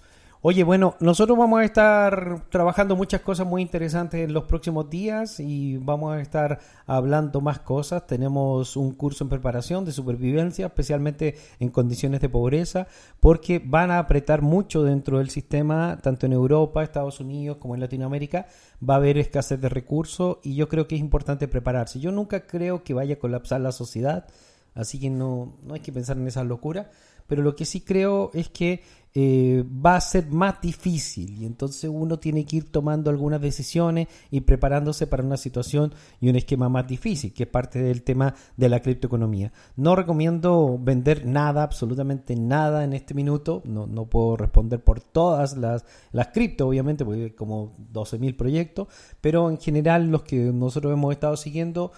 [0.48, 5.40] Oye, bueno, nosotros vamos a estar trabajando muchas cosas muy interesantes en los próximos días
[5.40, 8.06] y vamos a estar hablando más cosas.
[8.06, 12.86] Tenemos un curso en preparación de supervivencia, especialmente en condiciones de pobreza,
[13.20, 17.82] porque van a apretar mucho dentro del sistema, tanto en Europa, Estados Unidos como en
[17.82, 18.46] Latinoamérica.
[18.88, 22.00] Va a haber escasez de recursos y yo creo que es importante prepararse.
[22.00, 24.28] Yo nunca creo que vaya a colapsar la sociedad,
[24.76, 26.86] así que no, no hay que pensar en esas locuras
[27.28, 28.82] pero lo que sí creo es que
[29.18, 34.10] eh, va a ser más difícil y entonces uno tiene que ir tomando algunas decisiones
[34.30, 38.36] y preparándose para una situación y un esquema más difícil, que es parte del tema
[38.58, 39.54] de la criptoeconomía.
[39.78, 45.56] No recomiendo vender nada, absolutamente nada en este minuto, no, no puedo responder por todas
[45.56, 48.90] las, las cripto, obviamente, porque hay como 12.000 proyectos,
[49.22, 51.94] pero en general los que nosotros hemos estado siguiendo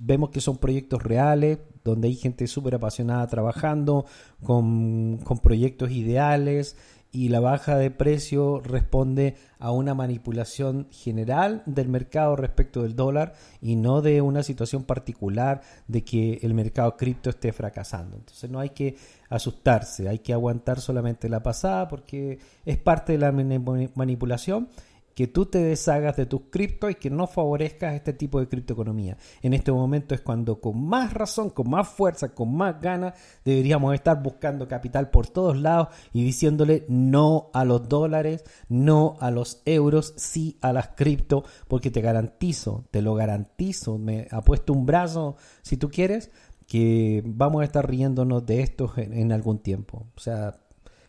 [0.00, 4.06] vemos que son proyectos reales, donde hay gente súper apasionada trabajando,
[4.42, 6.76] con, con proyectos ideales,
[7.12, 13.34] y la baja de precio responde a una manipulación general del mercado respecto del dólar
[13.60, 18.16] y no de una situación particular de que el mercado cripto esté fracasando.
[18.16, 18.96] Entonces no hay que
[19.28, 24.68] asustarse, hay que aguantar solamente la pasada porque es parte de la mani- manipulación
[25.14, 29.16] que tú te deshagas de tus criptos y que no favorezcas este tipo de criptoeconomía.
[29.42, 33.94] En este momento es cuando con más razón, con más fuerza, con más ganas, deberíamos
[33.94, 39.62] estar buscando capital por todos lados y diciéndole no a los dólares, no a los
[39.64, 45.36] euros, sí a las cripto, porque te garantizo, te lo garantizo, me apuesto un brazo
[45.62, 46.30] si tú quieres,
[46.66, 50.06] que vamos a estar riéndonos de esto en, en algún tiempo.
[50.16, 50.63] O sea,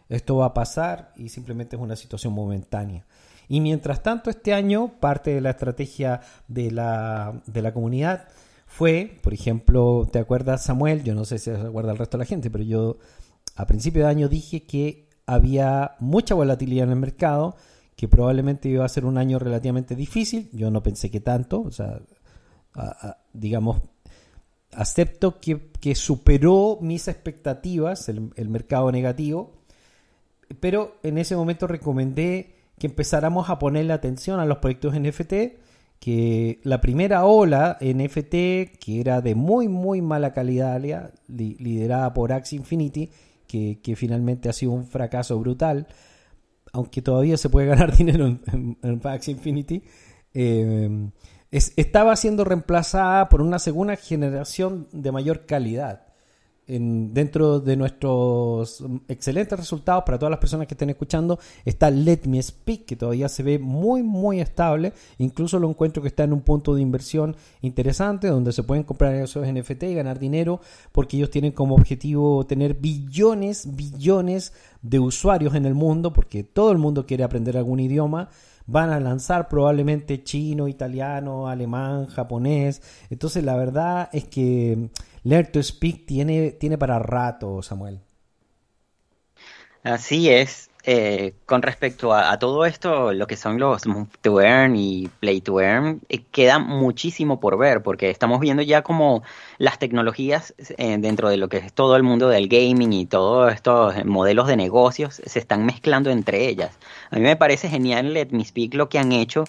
[0.10, 3.06] esto va a pasar y simplemente es una situación momentánea.
[3.48, 8.28] Y mientras tanto, este año, parte de la estrategia de la, de la comunidad
[8.65, 11.04] fue, por ejemplo, ¿te acuerdas, Samuel?
[11.04, 12.98] Yo no sé si se acuerda el resto de la gente, pero yo
[13.56, 17.56] a principio de año dije que había mucha volatilidad en el mercado,
[17.96, 20.50] que probablemente iba a ser un año relativamente difícil.
[20.52, 22.02] Yo no pensé que tanto, o sea,
[23.32, 23.82] digamos,
[24.74, 29.55] acepto que, que superó mis expectativas el mercado negativo,
[30.60, 35.34] pero en ese momento recomendé que empezáramos a ponerle atención a los proyectos NFT,
[35.99, 40.81] que la primera ola NFT, que era de muy, muy mala calidad,
[41.27, 43.10] liderada por Axie Infinity,
[43.47, 45.88] que, finalmente ha sido un fracaso brutal,
[46.73, 49.84] aunque todavía se puede ganar dinero en, en, Axie Infinity,
[50.34, 51.10] eh,
[51.51, 56.05] es- estaba siendo reemplazada por una segunda generación de mayor calidad.
[56.67, 62.21] En- dentro de nuestros excelentes resultados para todas las personas que estén escuchando está Let
[62.25, 64.91] Me Speak que todavía se ve muy muy estable.
[65.19, 69.13] Incluso lo encuentro que está en un punto de inversión interesante donde se pueden comprar
[69.13, 70.60] esos NFT y ganar dinero
[70.91, 76.71] porque ellos tienen como objetivo tener billones billones de usuarios en el mundo porque todo
[76.71, 78.30] el mundo quiere aprender algún idioma
[78.67, 82.82] van a lanzar probablemente chino, italiano, alemán, japonés.
[83.10, 84.89] Entonces la verdad es que
[85.23, 87.99] Learn to Speak tiene, tiene para rato, Samuel.
[89.84, 90.69] Así es.
[90.88, 95.10] Eh, con respecto a, a todo esto, lo que son los Move to Earn y
[95.19, 99.24] Play to Earn, eh, queda muchísimo por ver, porque estamos viendo ya como
[99.58, 103.52] las tecnologías eh, dentro de lo que es todo el mundo del gaming y todos
[103.52, 106.78] estos modelos de negocios se están mezclando entre ellas.
[107.10, 109.45] A mí me parece genial Let Me Speak lo que han hecho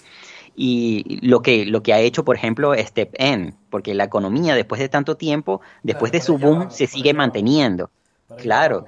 [0.55, 4.81] y lo que, lo que ha hecho, por ejemplo, Step N, porque la economía después
[4.81, 7.91] de tanto tiempo, después de su boom, se sigue manteniendo.
[8.37, 8.85] Claro.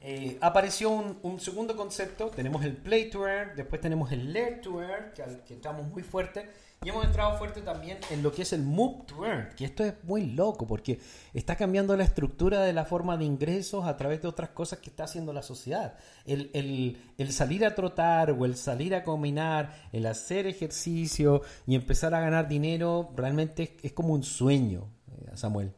[0.00, 4.60] Eh, apareció un, un segundo concepto, tenemos el Play to Earn, después tenemos el Learn
[4.60, 6.48] to Earn, que, que entramos muy fuerte,
[6.84, 9.82] y hemos entrado fuerte también en lo que es el Move to Earn, que esto
[9.84, 11.00] es muy loco, porque
[11.34, 14.90] está cambiando la estructura de la forma de ingresos a través de otras cosas que
[14.90, 15.94] está haciendo la sociedad.
[16.24, 16.96] El,
[17.30, 22.46] salir a trotar o el salir a caminar, el hacer ejercicio y empezar a ganar
[22.46, 25.72] dinero, realmente es, es como un sueño, eh, Samuel.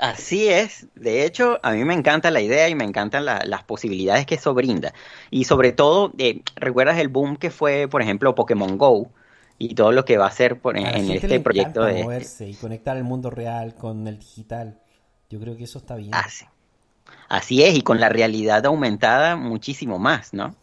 [0.00, 3.64] Así es, de hecho, a mí me encanta la idea y me encantan la- las
[3.64, 4.92] posibilidades que eso brinda.
[5.30, 9.10] Y sobre todo, eh, ¿recuerdas el boom que fue, por ejemplo, Pokémon Go
[9.58, 12.04] y todo lo que va a hacer por, A en este proyecto de...
[12.04, 14.78] moverse y conectar el mundo real con el digital.
[15.30, 16.12] Yo creo que eso está bien.
[16.12, 16.44] Así,
[17.28, 20.54] así es, y con la realidad aumentada muchísimo más, ¿no?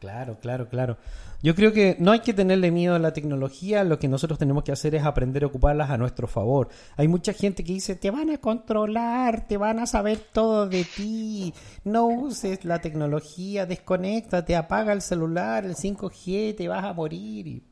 [0.00, 0.96] Claro, claro, claro.
[1.40, 4.64] Yo creo que no hay que tenerle miedo a la tecnología, lo que nosotros tenemos
[4.64, 6.68] que hacer es aprender a ocuparlas a nuestro favor.
[6.96, 10.84] Hay mucha gente que dice, te van a controlar, te van a saber todo de
[10.84, 17.62] ti, no uses la tecnología, desconéctate, apaga el celular, el 5G, te vas a morir.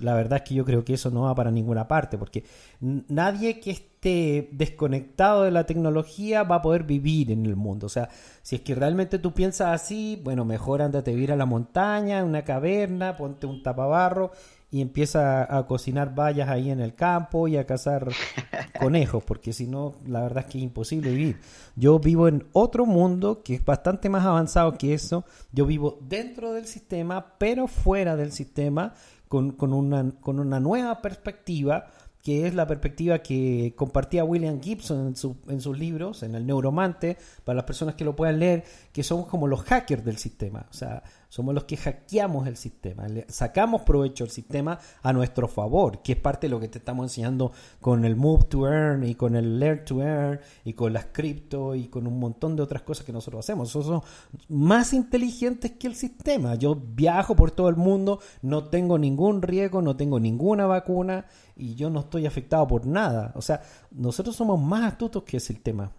[0.00, 2.44] La verdad es que yo creo que eso no va para ninguna parte, porque
[2.80, 7.86] nadie que esté desconectado de la tecnología va a poder vivir en el mundo.
[7.86, 8.08] O sea,
[8.42, 12.20] si es que realmente tú piensas así, bueno, mejor ándate a vivir a la montaña,
[12.20, 14.32] en una caverna, ponte un tapabarro
[14.72, 18.08] y empieza a cocinar bayas ahí en el campo y a cazar
[18.80, 21.40] conejos, porque si no, la verdad es que es imposible vivir.
[21.74, 25.24] Yo vivo en otro mundo que es bastante más avanzado que eso.
[25.52, 28.94] Yo vivo dentro del sistema, pero fuera del sistema,
[29.30, 31.86] con, con una, con una nueva perspectiva
[32.20, 36.44] que es la perspectiva que compartía William Gibson en, su- en sus libros, en el
[36.46, 40.66] Neuromante, para las personas que lo puedan leer, que somos como los hackers del sistema.
[40.68, 45.46] O sea, somos los que hackeamos el sistema, le sacamos provecho del sistema a nuestro
[45.46, 49.04] favor, que es parte de lo que te estamos enseñando con el Move to Earn
[49.04, 52.62] y con el Learn to Earn y con las cripto y con un montón de
[52.62, 53.68] otras cosas que nosotros hacemos.
[53.68, 54.04] Nosotros somos
[54.48, 56.56] más inteligentes que el sistema.
[56.56, 61.76] Yo viajo por todo el mundo, no tengo ningún riesgo, no tengo ninguna vacuna y
[61.76, 63.32] yo no estoy afectado por nada.
[63.36, 63.62] O sea,
[63.92, 65.92] nosotros somos más astutos que el sistema.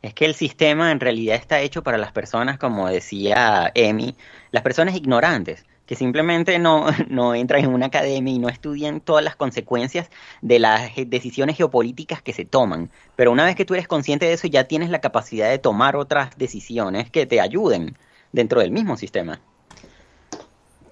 [0.00, 4.14] Es que el sistema en realidad está hecho para las personas, como decía Emi,
[4.52, 9.24] las personas ignorantes, que simplemente no, no entran en una academia y no estudian todas
[9.24, 10.08] las consecuencias
[10.42, 12.90] de las decisiones geopolíticas que se toman.
[13.16, 15.96] Pero una vez que tú eres consciente de eso, ya tienes la capacidad de tomar
[15.96, 17.96] otras decisiones que te ayuden
[18.32, 19.40] dentro del mismo sistema.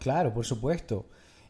[0.00, 1.06] Claro, por supuesto.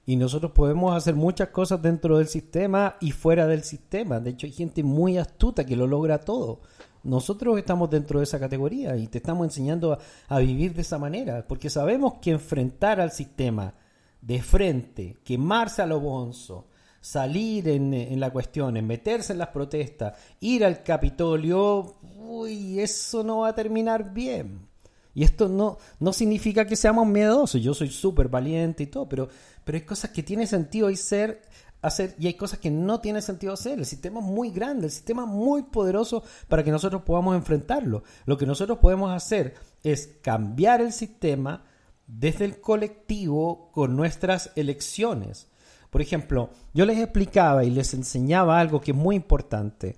[0.07, 4.21] Y nosotros podemos hacer muchas cosas dentro del sistema y fuera del sistema.
[4.21, 6.61] De hecho, hay gente muy astuta que lo logra todo.
[7.07, 9.97] Nosotros estamos dentro de esa categoría y te estamos enseñando
[10.29, 13.75] a, vivir de esa manera, porque sabemos que enfrentar al sistema
[14.21, 16.67] de frente, quemarse a lo bonzo,
[17.01, 23.39] salir en, en la cuestión, meterse en las protestas, ir al Capitolio, uy, eso no
[23.39, 24.67] va a terminar bien.
[25.15, 29.29] Y esto no, no significa que seamos miedosos, yo soy súper valiente y todo, pero,
[29.65, 31.41] pero hay cosas que tiene sentido y ser
[31.87, 33.79] hacer y hay cosas que no tiene sentido hacer.
[33.79, 38.03] El sistema es muy grande, el sistema es muy poderoso para que nosotros podamos enfrentarlo.
[38.25, 41.65] Lo que nosotros podemos hacer es cambiar el sistema
[42.07, 45.49] desde el colectivo con nuestras elecciones.
[45.91, 49.97] Por ejemplo, yo les explicaba y les enseñaba algo que es muy importante.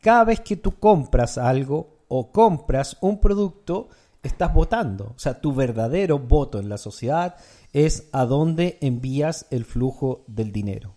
[0.00, 3.88] Cada vez que tú compras algo o compras un producto,
[4.22, 5.12] estás votando.
[5.16, 7.36] O sea, tu verdadero voto en la sociedad
[7.72, 10.94] es a dónde envías el flujo del dinero.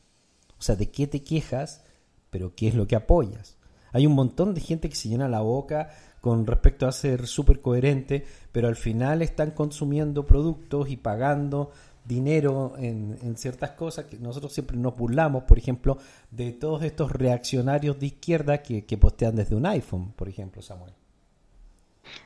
[0.59, 1.83] O sea, de qué te quejas,
[2.29, 3.57] pero qué es lo que apoyas.
[3.93, 5.89] Hay un montón de gente que se llena la boca
[6.21, 11.71] con respecto a ser súper coherente, pero al final están consumiendo productos y pagando
[12.03, 15.97] dinero en, en, ciertas cosas que nosotros siempre nos burlamos, por ejemplo,
[16.31, 20.93] de todos estos reaccionarios de izquierda que, que postean desde un iPhone, por ejemplo, Samuel.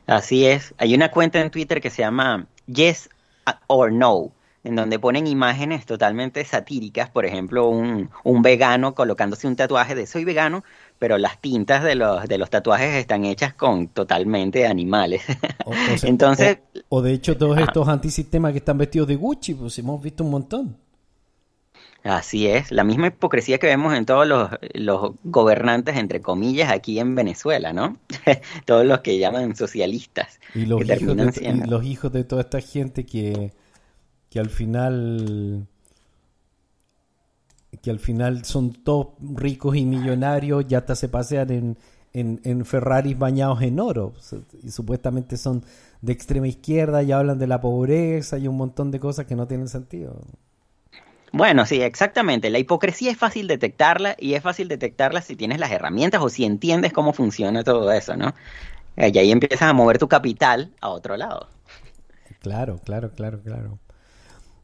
[0.05, 0.73] Así es.
[0.77, 3.09] Hay una cuenta en Twitter que se llama Yes
[3.67, 4.31] or No,
[4.63, 10.05] en donde ponen imágenes totalmente satíricas, por ejemplo, un, un, vegano colocándose un tatuaje de
[10.05, 10.63] soy vegano,
[10.99, 15.23] pero las tintas de los, de los tatuajes están hechas con totalmente animales.
[15.65, 19.15] O, o sea, Entonces, o, o, de hecho todos estos antisistemas que están vestidos de
[19.15, 20.77] Gucci, pues hemos visto un montón.
[22.03, 26.99] Así es, la misma hipocresía que vemos en todos los, los gobernantes, entre comillas, aquí
[26.99, 27.97] en Venezuela, ¿no?
[28.65, 30.39] todos los que llaman socialistas.
[30.55, 31.65] Y los, hijos de, siendo...
[31.65, 33.53] y los hijos de toda esta gente que,
[34.31, 35.67] que al final
[37.83, 41.77] que al final son todos ricos y millonarios, ya hasta se pasean en,
[42.13, 44.13] en, en Ferraris bañados en oro,
[44.63, 45.63] y supuestamente son
[46.01, 49.47] de extrema izquierda y hablan de la pobreza y un montón de cosas que no
[49.47, 50.21] tienen sentido.
[51.33, 52.49] Bueno, sí, exactamente.
[52.49, 56.43] La hipocresía es fácil detectarla y es fácil detectarla si tienes las herramientas o si
[56.43, 58.33] entiendes cómo funciona todo eso, ¿no?
[58.97, 61.47] Y ahí empiezas a mover tu capital a otro lado.
[62.41, 63.79] Claro, claro, claro, claro.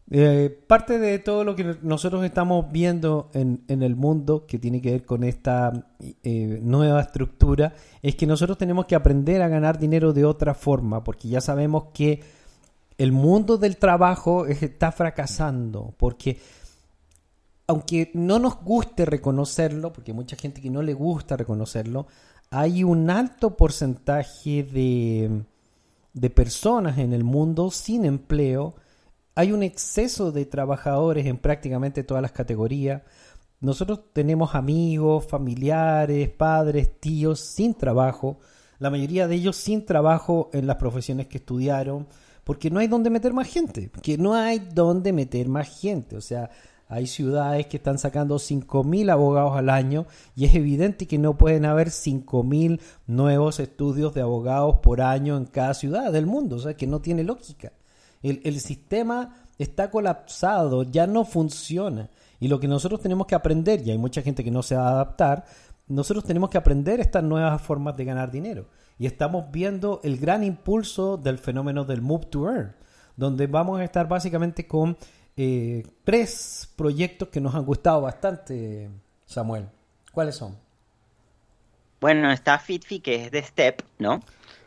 [0.09, 4.81] Eh, parte de todo lo que nosotros estamos viendo en, en, el mundo que tiene
[4.81, 5.73] que ver con esta
[6.23, 11.03] eh, nueva estructura es que nosotros tenemos que aprender a ganar dinero de otra forma
[11.03, 12.23] porque ya sabemos que
[12.97, 16.37] el mundo del trabajo está fracasando porque
[17.67, 22.07] aunque no nos guste reconocerlo, porque hay mucha gente que no le gusta reconocerlo,
[22.49, 25.43] hay un alto porcentaje de,
[26.13, 28.75] de personas en el mundo sin empleo,
[29.37, 33.03] hay un exceso de trabajadores en prácticamente todas las categorías.
[33.59, 38.39] Nosotros tenemos amigos, familiares, padres, tíos sin trabajo,
[38.79, 42.07] la mayoría de ellos sin trabajo en las profesiones que estudiaron,
[42.43, 46.21] porque no hay donde meter más gente, que no hay donde meter más gente, o
[46.21, 46.49] sea,
[46.87, 51.65] hay ciudades que están sacando 5.000 abogados al año y es evidente que no pueden
[51.65, 56.75] haber 5.000 nuevos estudios de abogados por año en cada ciudad del mundo, o sea,
[56.75, 57.71] que no tiene lógica.
[58.21, 62.09] El, el sistema está colapsado, ya no funciona.
[62.39, 64.87] Y lo que nosotros tenemos que aprender, y hay mucha gente que no se va
[64.87, 65.45] a adaptar,
[65.87, 68.67] nosotros tenemos que aprender estas nuevas formas de ganar dinero.
[68.99, 72.75] Y estamos viendo el gran impulso del fenómeno del Move to Earn,
[73.15, 74.97] donde vamos a estar básicamente con
[75.35, 78.89] eh, tres proyectos que nos han gustado bastante,
[79.25, 79.69] Samuel.
[80.11, 80.57] ¿Cuáles son?
[82.01, 84.21] Bueno, está FitFi, que es de Step, ¿no?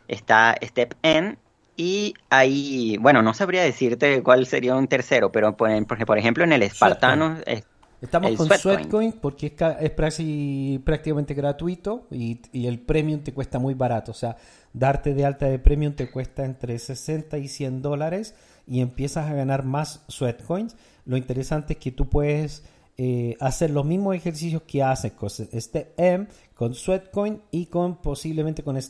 [0.07, 1.37] Está Step N,
[1.77, 5.69] y ahí, bueno, no sabría decirte cuál sería un tercero, pero por,
[6.05, 7.63] por ejemplo en el Espartano, es,
[8.01, 8.77] Estamos El con Sweatcoin.
[8.77, 13.75] Sweatcoin porque es, ca- es praxi- prácticamente gratuito y, y el premium te cuesta muy
[13.75, 14.09] barato.
[14.09, 14.37] O sea,
[14.73, 18.33] darte de alta de premium te cuesta entre 60 y 100 dólares
[18.65, 20.75] y empiezas a ganar más Sweatcoins.
[21.05, 22.63] Lo interesante es que tú puedes
[22.97, 28.63] eh, hacer los mismos ejercicios que haces con Step M, con Sweatcoin y con posiblemente
[28.63, 28.81] con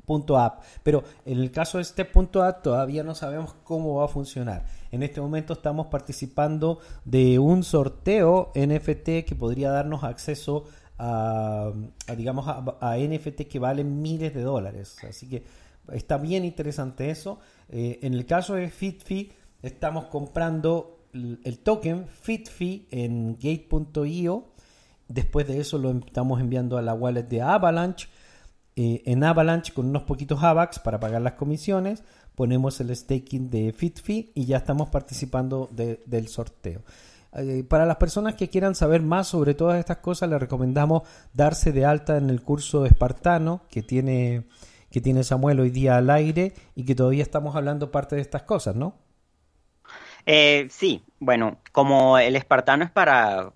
[0.00, 0.62] Step.app.
[0.82, 4.64] Pero en el caso de Step.app todavía no sabemos cómo va a funcionar.
[4.90, 10.64] En este momento estamos participando de un sorteo NFT que podría darnos acceso
[10.98, 11.72] a,
[12.16, 14.96] digamos a, NFT que valen miles de dólares.
[15.08, 15.44] Así que
[15.92, 17.38] está bien interesante eso.
[17.68, 19.32] Eh, en el caso de FitFi
[19.62, 24.44] estamos comprando el, el token FitFi en gate.io.
[25.08, 28.08] Después de eso lo estamos enviando a la wallet de Avalanche.
[28.82, 32.02] Eh, en Avalanche con unos poquitos AVAX para pagar las comisiones.
[32.34, 36.80] Ponemos el staking de FitFi y ya estamos participando de- del sorteo.
[37.34, 41.02] Eh, para las personas que quieran saber más sobre todas estas cosas, les recomendamos
[41.34, 44.44] darse de alta en el curso espartano que tiene,
[44.90, 48.44] que tiene Samuel hoy día al aire y que todavía estamos hablando parte de estas
[48.44, 48.94] cosas, ¿no?
[50.24, 53.52] Eh, sí, bueno, como el espartano es para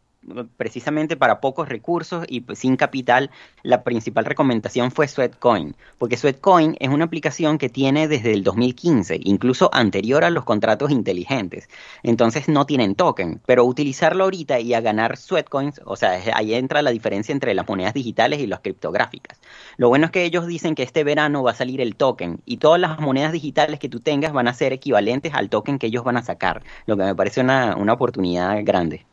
[0.56, 3.30] precisamente para pocos recursos y pues, sin capital,
[3.62, 9.20] la principal recomendación fue Sweatcoin, porque Sweatcoin es una aplicación que tiene desde el 2015,
[9.24, 11.68] incluso anterior a los contratos inteligentes.
[12.02, 16.82] Entonces no tienen token, pero utilizarlo ahorita y a ganar Sweatcoins, o sea, ahí entra
[16.82, 19.40] la diferencia entre las monedas digitales y las criptográficas.
[19.76, 22.58] Lo bueno es que ellos dicen que este verano va a salir el token y
[22.58, 26.04] todas las monedas digitales que tú tengas van a ser equivalentes al token que ellos
[26.04, 29.04] van a sacar, lo que me parece una, una oportunidad grande.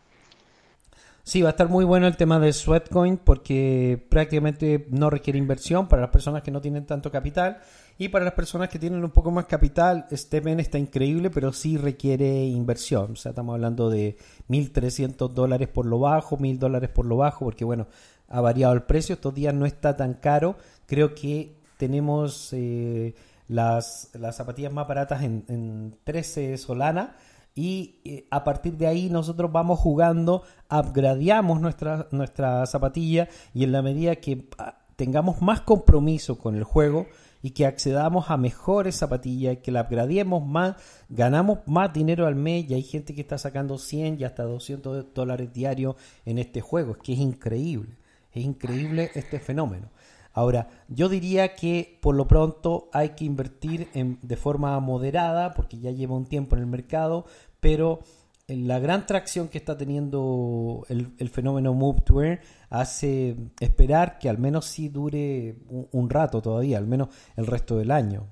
[1.31, 5.87] Sí, va a estar muy bueno el tema de Sweatcoin porque prácticamente no requiere inversión
[5.87, 7.61] para las personas que no tienen tanto capital
[7.97, 11.77] y para las personas que tienen un poco más capital, Stepen está increíble, pero sí
[11.77, 13.13] requiere inversión.
[13.13, 14.17] O sea, estamos hablando de
[14.49, 17.87] 1.300 dólares por lo bajo, 1.000 dólares por lo bajo, porque bueno,
[18.27, 20.57] ha variado el precio, estos días no está tan caro.
[20.85, 23.15] Creo que tenemos eh,
[23.47, 27.15] las, las zapatillas más baratas en, en 13 Solana
[27.53, 33.71] y eh, a partir de ahí nosotros vamos jugando, upgradeamos nuestra, nuestra zapatilla y en
[33.71, 37.07] la medida que ah, tengamos más compromiso con el juego
[37.41, 40.75] y que accedamos a mejores zapatillas, que la upgradeemos más,
[41.09, 45.13] ganamos más dinero al mes y hay gente que está sacando 100 y hasta 200
[45.13, 45.95] dólares diarios
[46.25, 47.97] en este juego, es que es increíble,
[48.31, 49.89] es increíble este fenómeno.
[50.33, 55.91] Ahora, yo diría que por lo pronto hay que invertir de forma moderada, porque ya
[55.91, 57.25] lleva un tiempo en el mercado,
[57.59, 57.99] pero
[58.47, 64.37] la gran tracción que está teniendo el, fenómeno Move to Earn hace esperar que al
[64.37, 68.27] menos sí dure un rato todavía, al menos el resto del año.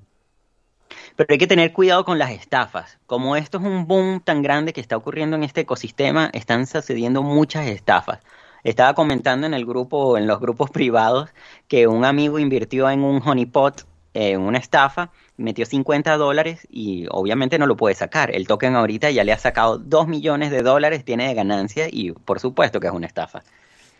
[1.15, 2.97] Pero hay que tener cuidado con las estafas.
[3.05, 7.21] Como esto es un boom tan grande que está ocurriendo en este ecosistema, están sucediendo
[7.23, 8.19] muchas estafas.
[8.63, 11.29] Estaba comentando en el grupo, en los grupos privados,
[11.67, 17.05] que un amigo invirtió en un honeypot, eh, en una estafa, metió 50 dólares y
[17.11, 18.33] obviamente no lo puede sacar.
[18.35, 22.11] El token ahorita ya le ha sacado 2 millones de dólares, tiene de ganancia y
[22.11, 23.43] por supuesto que es una estafa.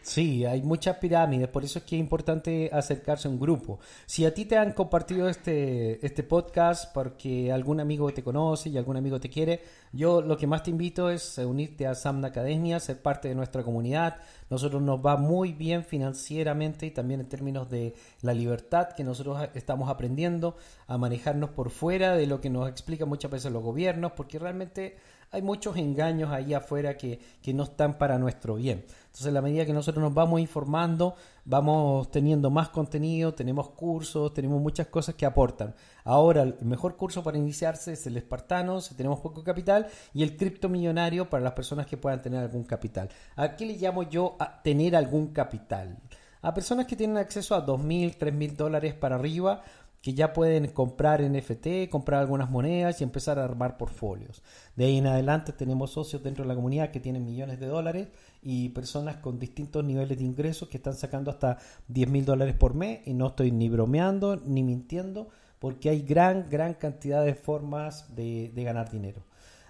[0.09, 3.79] Sí, hay muchas pirámides, por eso es que es importante acercarse a un grupo.
[4.07, 8.77] Si a ti te han compartido este, este podcast porque algún amigo te conoce y
[8.79, 9.61] algún amigo te quiere,
[9.93, 13.61] yo lo que más te invito es unirte a Samna Academia, ser parte de nuestra
[13.61, 14.15] comunidad.
[14.49, 17.93] Nosotros nos va muy bien financieramente y también en términos de
[18.23, 20.57] la libertad que nosotros estamos aprendiendo
[20.87, 24.97] a manejarnos por fuera de lo que nos explican muchas veces los gobiernos, porque realmente
[25.31, 27.19] hay muchos engaños ahí afuera que,
[27.53, 28.85] no están para nuestro bien.
[29.05, 31.15] Entonces, a la medida que nosotros nos vamos informando,
[31.45, 35.73] vamos teniendo más contenido, tenemos cursos, tenemos muchas cosas que aportan.
[36.03, 40.37] Ahora, el mejor curso para iniciarse es el espartano, si tenemos poco capital, y el
[40.37, 43.09] criptomillonario para las personas que puedan tener algún capital.
[43.35, 45.97] ¿A qué le llamo yo a tener algún capital?
[46.41, 49.61] A personas que tienen acceso a 2.000, 3.000 dólares para arriba,
[50.01, 54.41] que ya pueden comprar NFT, comprar algunas monedas y empezar a armar portfolios.
[54.75, 58.07] De ahí en adelante tenemos socios dentro de la comunidad que tienen millones de dólares
[58.41, 61.57] y personas con distintos niveles de ingresos que están sacando hasta
[61.89, 65.29] 10 mil dólares por mes y no estoy ni bromeando ni mintiendo
[65.59, 69.23] porque hay gran, gran cantidad de formas de, de ganar dinero.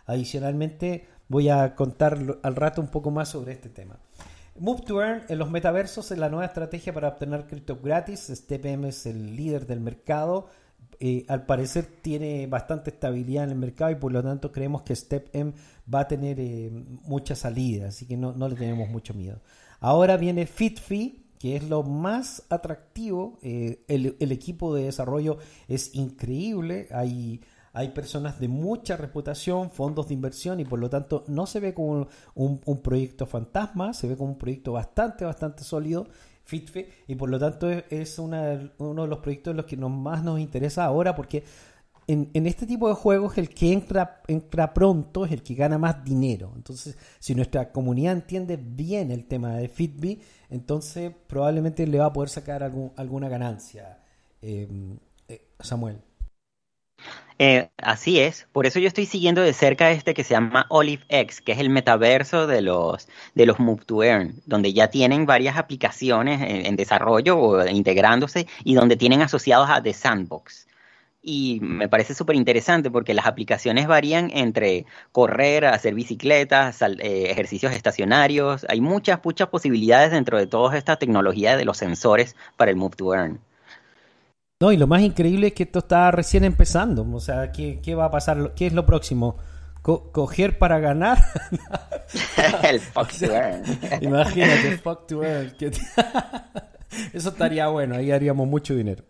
[0.05, 3.97] Adicionalmente voy a contar al rato un poco más sobre este tema.
[4.60, 8.30] Move to Earn en los metaversos es la nueva estrategia para obtener cripto gratis.
[8.30, 10.47] StepM es el líder del mercado.
[10.99, 14.95] Eh, al parecer tiene bastante estabilidad en el mercado y por lo tanto creemos que
[14.95, 15.53] StepM
[15.93, 16.70] va a tener eh,
[17.03, 19.39] mucha salida, así que no, no le tenemos mucho miedo.
[19.80, 23.38] Ahora viene FitFi, que es lo más atractivo.
[23.41, 25.38] Eh, el, el equipo de desarrollo
[25.70, 26.89] es increíble.
[26.91, 27.39] Hay,
[27.74, 31.74] hay personas de mucha reputación, fondos de inversión y por lo tanto no se ve
[31.74, 36.07] como un, proyecto fantasma, se ve como un proyecto bastante, bastante sólido,
[36.43, 39.78] FitFe, y por lo tanto es, es una- uno de los proyectos en los que
[39.78, 41.43] nos, más nos interesa ahora porque
[42.07, 45.78] en, en este tipo de juegos el que entra, entra pronto es el que gana
[45.78, 46.51] más dinero.
[46.55, 52.13] Entonces, si nuestra comunidad entiende bien el tema de Fitbit, entonces probablemente le va a
[52.13, 53.99] poder sacar algún- alguna ganancia.
[54.41, 54.67] eh,
[55.28, 56.01] eh, Samuel.
[57.41, 61.06] Eh, así es, por eso yo estoy siguiendo de cerca este que se llama Olive
[61.08, 65.26] X, que es el metaverso de los de los Move to Earn, donde ya tienen
[65.26, 70.68] varias aplicaciones en, desarrollo o integrándose y donde tienen asociados a The Sandbox.
[71.22, 77.74] Y me parece súper interesante porque las aplicaciones varían entre correr, hacer bicicletas, eh, ejercicios
[77.74, 78.66] estacionarios.
[78.70, 82.95] Hay muchas, muchas posibilidades dentro de toda esta tecnología de los sensores para el Move
[82.97, 83.39] to Earn.
[84.62, 87.07] No, y lo más increíble es que esto está recién empezando.
[87.14, 88.53] O sea, ¿qué, qué va a pasar?
[88.55, 89.38] ¿Qué es lo próximo?
[89.82, 91.18] Co- ¿Coger para ganar?
[92.64, 93.64] el Fox to Earn.
[94.01, 95.53] Imagínate, fuck to earn.
[97.14, 99.05] Eso estaría bueno, ahí haríamos mucho dinero.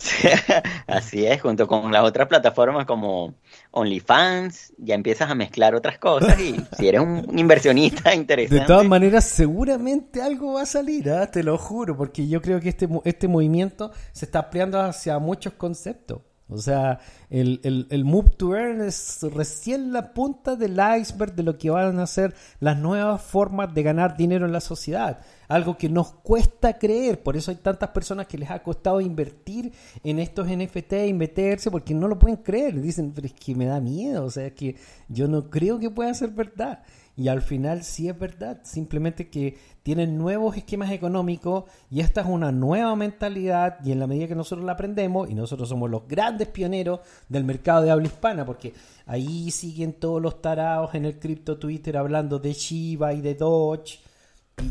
[0.86, 3.34] Así es, junto con las otras plataformas como
[3.70, 8.86] OnlyFans, ya empiezas a mezclar otras cosas y si eres un inversionista De interesante, todas
[8.86, 11.30] maneras, seguramente algo va a salir, ¿ah?
[11.30, 15.54] te lo juro, porque yo creo que este, este movimiento se está ampliando hacia muchos
[15.54, 16.20] conceptos.
[16.50, 16.98] O sea,
[17.30, 21.70] el, el, el Move to Earn es recién la punta del iceberg de lo que
[21.70, 25.20] van a ser las nuevas formas de ganar dinero en la sociedad.
[25.48, 29.72] Algo que nos cuesta creer, por eso hay tantas personas que les ha costado invertir
[30.04, 32.80] en estos NFT y meterse porque no lo pueden creer.
[32.80, 34.76] Dicen, pero es que me da miedo, o sea, es que
[35.08, 36.82] yo no creo que pueda ser verdad.
[37.20, 42.26] Y al final sí es verdad, simplemente que tienen nuevos esquemas económicos y esta es
[42.26, 46.08] una nueva mentalidad y en la medida que nosotros la aprendemos y nosotros somos los
[46.08, 48.72] grandes pioneros del mercado de habla hispana porque
[49.04, 53.98] ahí siguen todos los tarados en el cripto Twitter hablando de Shiba y de Doge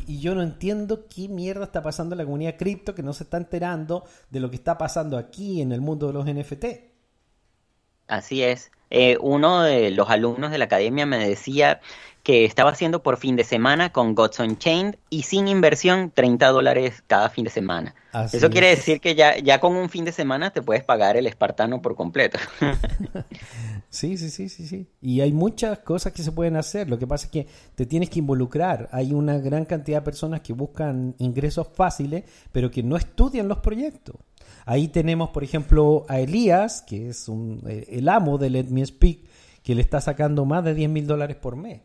[0.08, 3.14] y, y yo no entiendo qué mierda está pasando en la comunidad cripto que no
[3.14, 6.66] se está enterando de lo que está pasando aquí en el mundo de los NFT.
[8.08, 8.72] así es.
[8.90, 11.80] Eh, uno de los alumnos de la academia me decía
[12.24, 17.04] que estaba haciendo por fin de semana con Gods Unchained y sin inversión 30 dólares
[17.08, 17.96] cada fin de semana.
[18.12, 18.52] Así Eso es.
[18.52, 21.82] quiere decir que ya, ya con un fin de semana te puedes pagar el espartano
[21.82, 22.38] por completo.
[23.92, 24.88] Sí, sí, sí, sí, sí.
[25.02, 26.88] Y hay muchas cosas que se pueden hacer.
[26.90, 28.88] Lo que pasa es que te tienes que involucrar.
[28.92, 33.58] Hay una gran cantidad de personas que buscan ingresos fáciles, pero que no estudian los
[33.58, 34.16] proyectos.
[34.66, 38.86] Ahí tenemos, por ejemplo, a Elías, que es un, eh, el amo de Let Me
[38.86, 39.20] Speak,
[39.64, 41.82] que le está sacando más de 10 mil dólares por mes.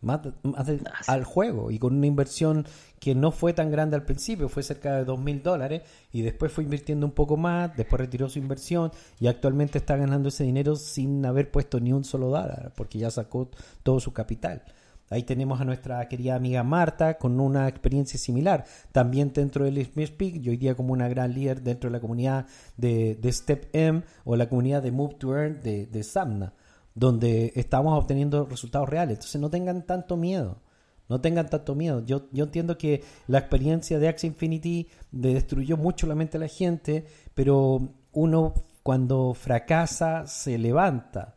[0.00, 0.84] Más de- más de- sí.
[1.06, 2.66] al juego y con una inversión
[3.00, 5.80] que no fue tan grande al principio, fue cerca de dos mil dólares
[6.12, 10.28] y después fue invirtiendo un poco más, después retiró su inversión y actualmente está ganando
[10.28, 13.48] ese dinero sin haber puesto ni un solo dólar porque ya sacó
[13.82, 14.62] todo su capital.
[15.10, 20.36] Ahí tenemos a nuestra querida amiga Marta con una experiencia similar, también dentro del Speak
[20.36, 22.46] y hoy día como una gran líder dentro de la comunidad
[22.76, 26.54] de, de Step M o la comunidad de Move to Earn de, de Samna
[26.94, 29.16] donde estamos obteniendo resultados reales.
[29.16, 30.58] Entonces no tengan tanto miedo.
[31.08, 32.04] No tengan tanto miedo.
[32.06, 36.48] Yo, yo entiendo que la experiencia de Axie Infinity destruyó mucho la mente a la
[36.48, 41.36] gente, pero uno cuando fracasa se levanta.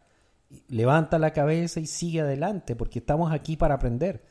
[0.70, 4.24] Levanta la cabeza y sigue adelante, porque estamos aquí para aprender.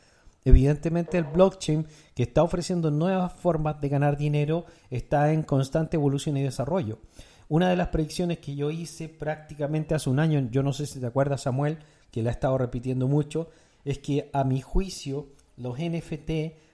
[0.44, 6.36] Evidentemente el blockchain que está ofreciendo nuevas formas de ganar dinero está en constante evolución
[6.36, 7.00] y desarrollo.
[7.48, 11.00] Una de las predicciones que yo hice prácticamente hace un año, yo no sé si
[11.00, 11.78] te acuerdas Samuel,
[12.10, 13.50] que la he estado repitiendo mucho,
[13.84, 16.30] es que a mi juicio los NFT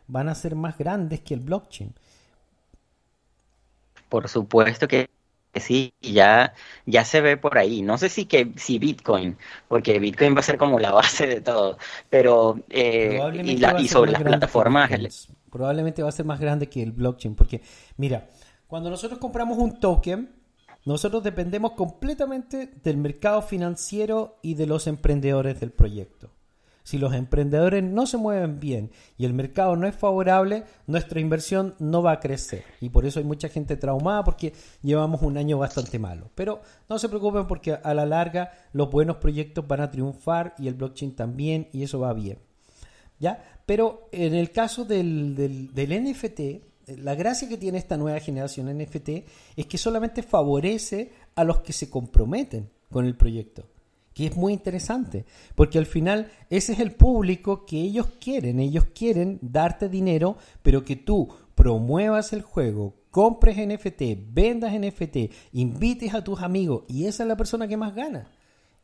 [0.07, 1.95] van a ser más grandes que el blockchain.
[4.09, 5.09] Por supuesto que
[5.55, 6.55] sí, ya,
[6.87, 7.83] ya se ve por ahí.
[7.83, 9.37] No sé si que si Bitcoin,
[9.69, 11.79] porque Bitcoin va a ser como la base de todo,
[12.11, 14.91] pero eh, y, la- sobre las plataformas.
[15.51, 17.61] Probablemente va a ser más grande que el blockchain, porque
[17.99, 18.29] mira,
[18.69, 20.31] cuando nosotros compramos un token,
[20.87, 26.31] nosotros dependemos completamente del mercado financiero y de los emprendedores del proyecto.
[26.83, 31.75] Si los emprendedores no se mueven bien y el mercado no es favorable, nuestra inversión
[31.79, 32.65] no va a crecer.
[32.81, 34.53] Y por eso hay mucha gente traumada porque
[34.83, 36.31] llevamos un año bastante malo.
[36.35, 40.69] Pero no se preocupen porque a la larga los buenos proyectos van a triunfar y
[40.69, 42.39] el blockchain también y eso va bien.
[43.21, 43.43] ¿Ya?
[43.67, 46.41] Pero en el caso del, del, del NFT,
[46.99, 49.09] la gracia que tiene esta nueva generación NFT
[49.57, 53.67] es que solamente favorece a los que se comprometen con el proyecto,
[54.15, 58.87] que es muy interesante, porque al final ese es el público que ellos quieren, ellos
[58.95, 66.25] quieren darte dinero, pero que tú promuevas el juego, compres NFT, vendas NFT, invites a
[66.25, 68.29] tus amigos y esa es la persona que más gana.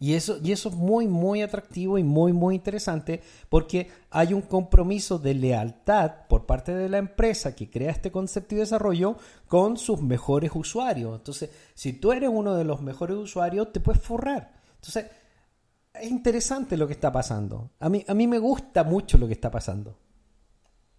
[0.01, 4.43] Y eso, y eso es muy, muy atractivo y muy, muy interesante porque hay un
[4.43, 9.17] compromiso de lealtad por parte de la empresa que crea este concepto y desarrollo
[9.49, 11.17] con sus mejores usuarios.
[11.17, 14.58] Entonces, si tú eres uno de los mejores usuarios, te puedes forrar.
[14.81, 15.07] Entonces,
[15.95, 17.71] es interesante lo que está pasando.
[17.81, 19.97] A mí, a mí me gusta mucho lo que está pasando.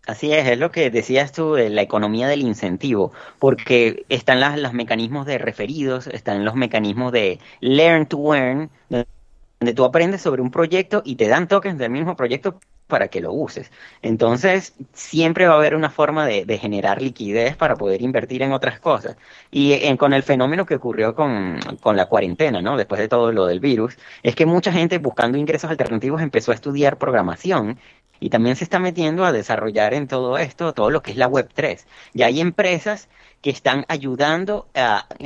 [0.07, 4.57] Así es, es lo que decías tú de la economía del incentivo, porque están las,
[4.59, 10.41] los mecanismos de referidos, están los mecanismos de learn to earn, donde tú aprendes sobre
[10.41, 12.59] un proyecto y te dan tokens del mismo proyecto
[12.89, 13.71] para que lo uses.
[14.01, 18.79] Entonces, siempre va a haber una forma de, generar liquidez para poder invertir en otras
[18.81, 19.15] cosas.
[19.51, 21.59] Y en- con el fenómeno que ocurrió con,
[21.95, 22.75] la cuarentena, ¿no?
[22.77, 26.55] Después de todo lo del virus, es que mucha gente buscando ingresos alternativos empezó a
[26.55, 27.79] estudiar programación
[28.19, 31.27] y también se está metiendo a desarrollar en todo esto todo lo que es la
[31.27, 31.87] Web 3.
[32.13, 33.07] Y hay empresas
[33.41, 34.67] que están ayudando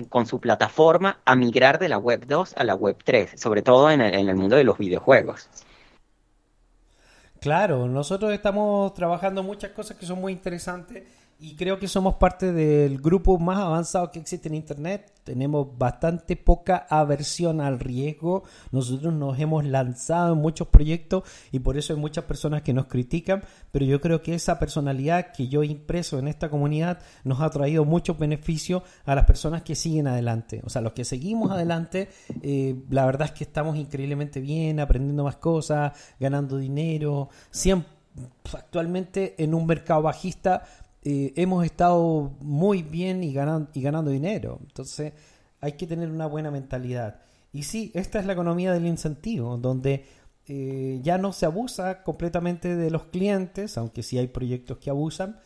[0.09, 3.89] con su plataforma a migrar de la Web 2 a la Web 3, sobre todo
[3.89, 5.49] en el, en el mundo de los videojuegos.
[7.43, 11.03] Claro, nosotros estamos trabajando muchas cosas que son muy interesantes
[11.39, 15.11] y creo que somos parte del grupo más avanzado que existe en Internet.
[15.23, 18.43] Tenemos bastante poca aversión al riesgo.
[18.71, 22.85] Nosotros nos hemos lanzado en muchos proyectos y por eso hay muchas personas que nos
[22.85, 27.41] critican, pero yo creo que esa personalidad que yo he impreso en esta comunidad nos
[27.41, 30.61] ha traído muchos beneficios a las personas que siguen adelante.
[30.63, 32.09] O sea, los que seguimos adelante,
[32.41, 37.29] eh, la verdad es que estamos increíblemente bien, aprendiendo más cosas, ganando dinero.
[37.51, 37.91] Siempre,
[38.53, 40.63] actualmente en un mercado bajista
[41.05, 44.59] hemos estado muy bien y ganando, y ganando dinero.
[44.61, 45.13] Entonces
[45.59, 47.21] hay que tener una buena mentalidad.
[47.51, 50.05] Y sí, esta es la economía del incentivo, donde
[50.47, 55.39] eh, ya no se abusa completamente de los clientes, aunque sí hay proyectos que abusan,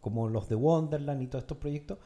[0.00, 1.98] como los de Wonderland y todos estos proyectos,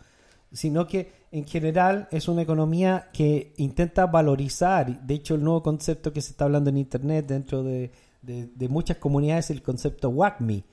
[0.51, 6.13] sino que en general es una economía que intenta valorizar, de hecho el nuevo concepto
[6.13, 7.93] que se está hablando en Internet dentro de,
[8.23, 10.65] de- muchas comunidades es el concepto WACME,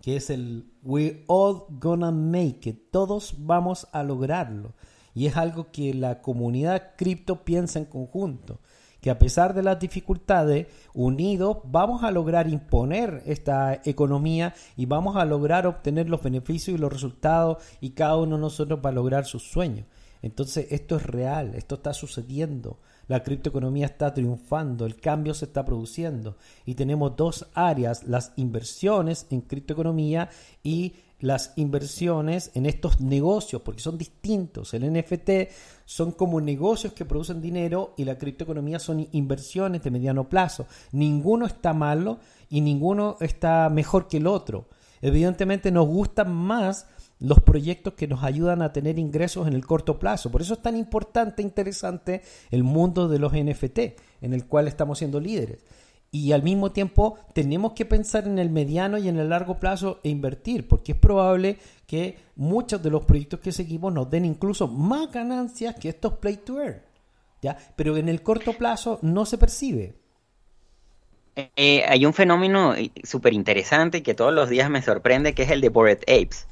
[0.00, 4.74] que es el We all gonna make it, todos vamos a lograrlo.
[5.14, 8.60] Y es algo que la comunidad cripto piensa en conjunto,
[9.00, 15.16] que a pesar de las dificultades, unidos vamos a lograr imponer esta economía y vamos
[15.16, 18.94] a lograr obtener los beneficios y los resultados y cada uno de nosotros va a
[18.94, 19.86] lograr sus sueños.
[20.22, 22.78] Entonces esto es real, esto está sucediendo.
[23.10, 29.26] La criptoeconomía está triunfando, el cambio se está produciendo y tenemos dos áreas, las inversiones
[29.30, 30.30] en criptoeconomía
[30.62, 34.74] y las inversiones en estos negocios, porque son distintos.
[34.74, 35.50] El NFT
[35.84, 40.68] son como negocios que producen dinero y la criptoeconomía son inversiones de mediano plazo.
[40.92, 44.68] Ninguno está malo y ninguno está mejor que el otro.
[45.02, 46.86] Evidentemente nos gustan más
[47.20, 50.30] los proyectos que nos ayudan a tener ingresos en el corto plazo.
[50.30, 53.78] Por eso es tan importante e interesante el mundo de los NFT,
[54.22, 55.64] en el cual estamos siendo líderes.
[56.12, 60.00] Y al mismo tiempo tenemos que pensar en el mediano y en el largo plazo
[60.02, 64.66] e invertir, porque es probable que muchos de los proyectos que seguimos nos den incluso
[64.66, 66.82] más ganancias que estos play to earn.
[67.42, 67.56] ¿ya?
[67.76, 69.94] Pero en el corto plazo no se percibe.
[71.36, 75.60] Eh, hay un fenómeno súper interesante que todos los días me sorprende, que es el
[75.60, 76.46] de Bored Apes.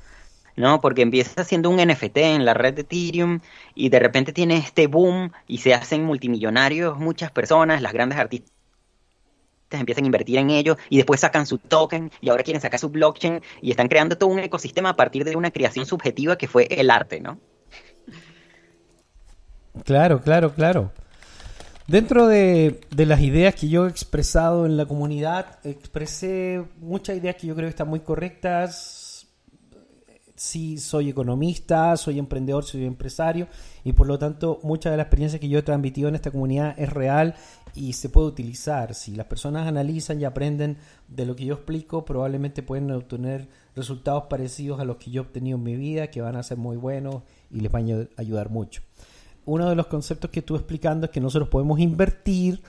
[0.58, 0.80] ¿No?
[0.80, 3.40] Porque empieza siendo un NFT en la red de Ethereum
[3.74, 8.52] y de repente tiene este boom y se hacen multimillonarios muchas personas, las grandes artistas
[9.70, 12.88] empiezan a invertir en ello y después sacan su token y ahora quieren sacar su
[12.88, 16.66] blockchain y están creando todo un ecosistema a partir de una creación subjetiva que fue
[16.70, 17.38] el arte, ¿no?
[19.84, 20.90] Claro, claro, claro.
[21.86, 27.36] Dentro de, de, las ideas que yo he expresado en la comunidad, expresé muchas ideas
[27.36, 28.97] que yo creo que están muy correctas.
[30.38, 33.48] Sí, soy economista, soy emprendedor, soy empresario
[33.84, 36.74] y por lo tanto mucha de la experiencia que yo he transmitido en esta comunidad
[36.78, 37.34] es real
[37.74, 38.94] y se puede utilizar.
[38.94, 40.78] Si las personas analizan y aprenden
[41.08, 45.26] de lo que yo explico, probablemente pueden obtener resultados parecidos a los que yo he
[45.26, 48.48] obtenido en mi vida, que van a ser muy buenos y les van a ayudar
[48.48, 48.82] mucho
[49.48, 52.62] uno de los conceptos que estuve explicando es que nosotros podemos invertir,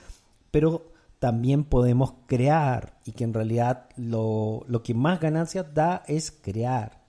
[0.50, 6.30] pero también podemos crear y que en realidad lo, lo, que más ganancias da es
[6.30, 6.99] crear.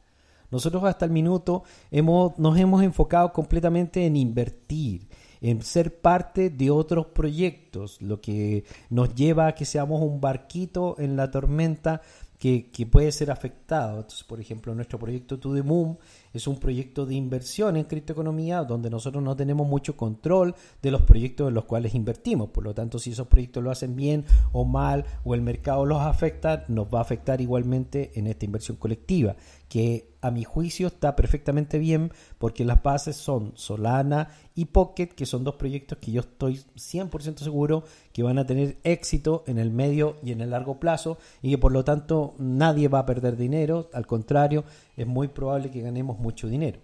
[0.52, 5.08] Nosotros hasta el minuto hemos, nos hemos enfocado completamente en invertir,
[5.39, 10.95] en ser parte de otros proyectos, lo que nos lleva a que seamos un barquito
[10.99, 12.02] en la tormenta
[12.38, 13.97] que, que puede ser afectado.
[13.97, 15.99] Entonces, por ejemplo, nuestro proyecto To The Moon
[16.34, 21.04] es un proyecto de inversión en criptoeconomía donde nosotros no tenemos mucho control de los
[21.04, 22.49] proyectos en los cuales invertimos.
[22.49, 26.02] Por lo tanto, si esos proyectos lo hacen bien o mal o el mercado los
[26.02, 29.36] afecta, nos va a afectar igualmente en esta inversión colectiva,
[29.72, 35.26] que a mi juicio está perfectamente bien porque las bases son Solana y Pocket, que
[35.26, 39.72] son dos proyectos que yo estoy 100% seguro que van a tener éxito en el
[39.72, 43.38] medio y en el largo plazo y que por lo tanto nadie va a perder
[43.38, 44.65] dinero, al contrario,
[44.97, 46.82] es muy probable que ganemos mucho dinero.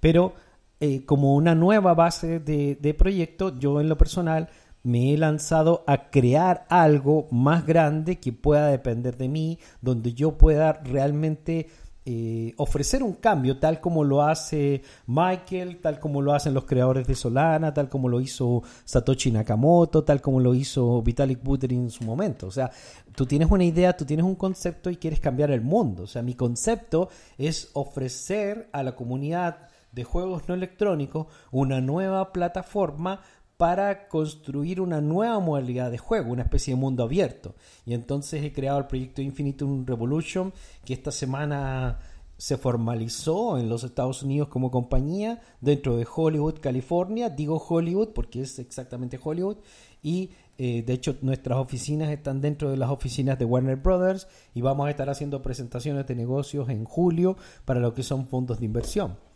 [0.00, 0.32] Pero
[0.80, 4.48] eh, como una nueva base de, de proyecto, yo en lo personal
[4.82, 10.36] me he lanzado a crear algo más grande que pueda depender de mí, donde yo
[10.36, 11.68] pueda realmente
[12.04, 17.06] eh, ofrecer un cambio tal como lo hace Michael, tal como lo hacen los creadores
[17.06, 21.90] de Solana, tal como lo hizo Satoshi Nakamoto, tal como lo hizo Vitalik Buterin en
[21.90, 22.46] su momento.
[22.46, 22.70] O sea,
[23.14, 26.04] tú tienes una idea, tú tienes un concepto y quieres cambiar el mundo.
[26.04, 32.32] O sea, mi concepto es ofrecer a la comunidad de juegos no electrónicos una nueva
[32.32, 33.20] plataforma
[33.58, 37.56] para construir una nueva modalidad de juego, una especie de mundo abierto.
[37.84, 40.52] Y entonces he creado el proyecto Infinitum Revolution,
[40.84, 41.98] que esta semana
[42.38, 47.30] se formalizó en los Estados Unidos como compañía dentro de Hollywood, California.
[47.30, 49.56] Digo Hollywood porque es exactamente Hollywood.
[50.04, 54.60] Y eh, de hecho nuestras oficinas están dentro de las oficinas de Warner Brothers y
[54.60, 58.66] vamos a estar haciendo presentaciones de negocios en julio para lo que son fondos de
[58.66, 59.27] inversión.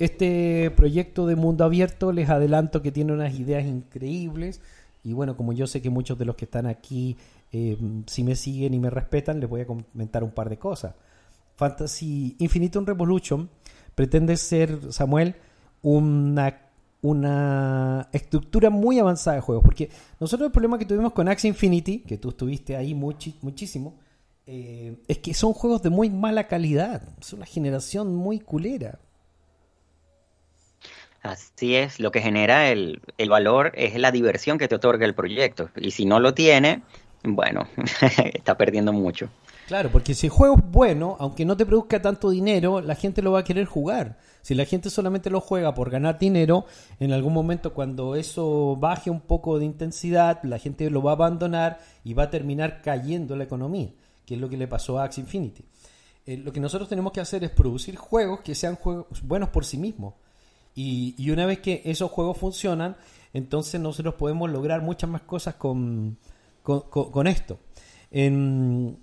[0.00, 4.62] Este proyecto de mundo abierto les adelanto que tiene unas ideas increíbles
[5.04, 7.18] y bueno, como yo sé que muchos de los que están aquí,
[7.52, 7.76] eh,
[8.06, 10.94] si me siguen y me respetan, les voy a comentar un par de cosas.
[11.56, 13.50] Fantasy Infinitum Revolution
[13.94, 15.34] pretende ser, Samuel,
[15.82, 16.70] una,
[17.02, 21.98] una estructura muy avanzada de juegos, porque nosotros el problema que tuvimos con Axie Infinity,
[21.98, 23.98] que tú estuviste ahí muchísimo,
[24.46, 28.98] eh, es que son juegos de muy mala calidad, es una generación muy culera.
[31.22, 35.14] Así es, lo que genera el, el valor es la diversión que te otorga el
[35.14, 35.70] proyecto.
[35.76, 36.82] Y si no lo tiene,
[37.22, 37.66] bueno,
[38.34, 39.28] está perdiendo mucho.
[39.70, 43.22] Claro, porque si el juego es bueno, aunque no te produzca tanto dinero, la gente
[43.22, 44.18] lo va a querer jugar.
[44.42, 46.64] Si la gente solamente lo juega por ganar dinero,
[46.98, 51.14] en algún momento cuando eso baje un poco de intensidad, la gente lo va a
[51.14, 53.90] abandonar y va a terminar cayendo la economía,
[54.26, 55.62] que es lo que le pasó a Axie Infinity.
[56.26, 59.64] Eh, lo que nosotros tenemos que hacer es producir juegos que sean juegos buenos por
[59.64, 60.14] sí mismos.
[60.74, 62.96] Y, y una vez que esos juegos funcionan,
[63.32, 66.18] entonces nosotros podemos lograr muchas más cosas con,
[66.62, 67.58] con, esto.
[68.10, 68.98] En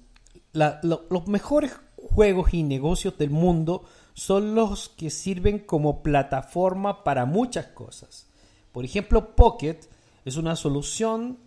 [0.53, 7.03] la- lo- los mejores juegos y negocios del mundo son los que sirven como plataforma
[7.03, 8.27] para muchas cosas.
[8.71, 9.79] Por ejemplo, Pocket
[10.25, 11.37] es una solución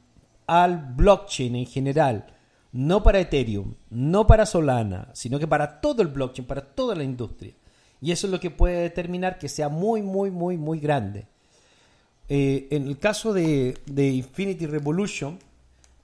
[0.47, 2.27] al blockchain en general,
[2.73, 7.05] no para Ethereum, no para Solana, sino que para todo el blockchain, para toda la
[7.05, 7.55] industria.
[8.01, 11.27] Y eso es lo que puede determinar que sea muy, muy, muy, muy grande.
[12.29, 15.39] Eh, en el caso de, de Infinity Revolution,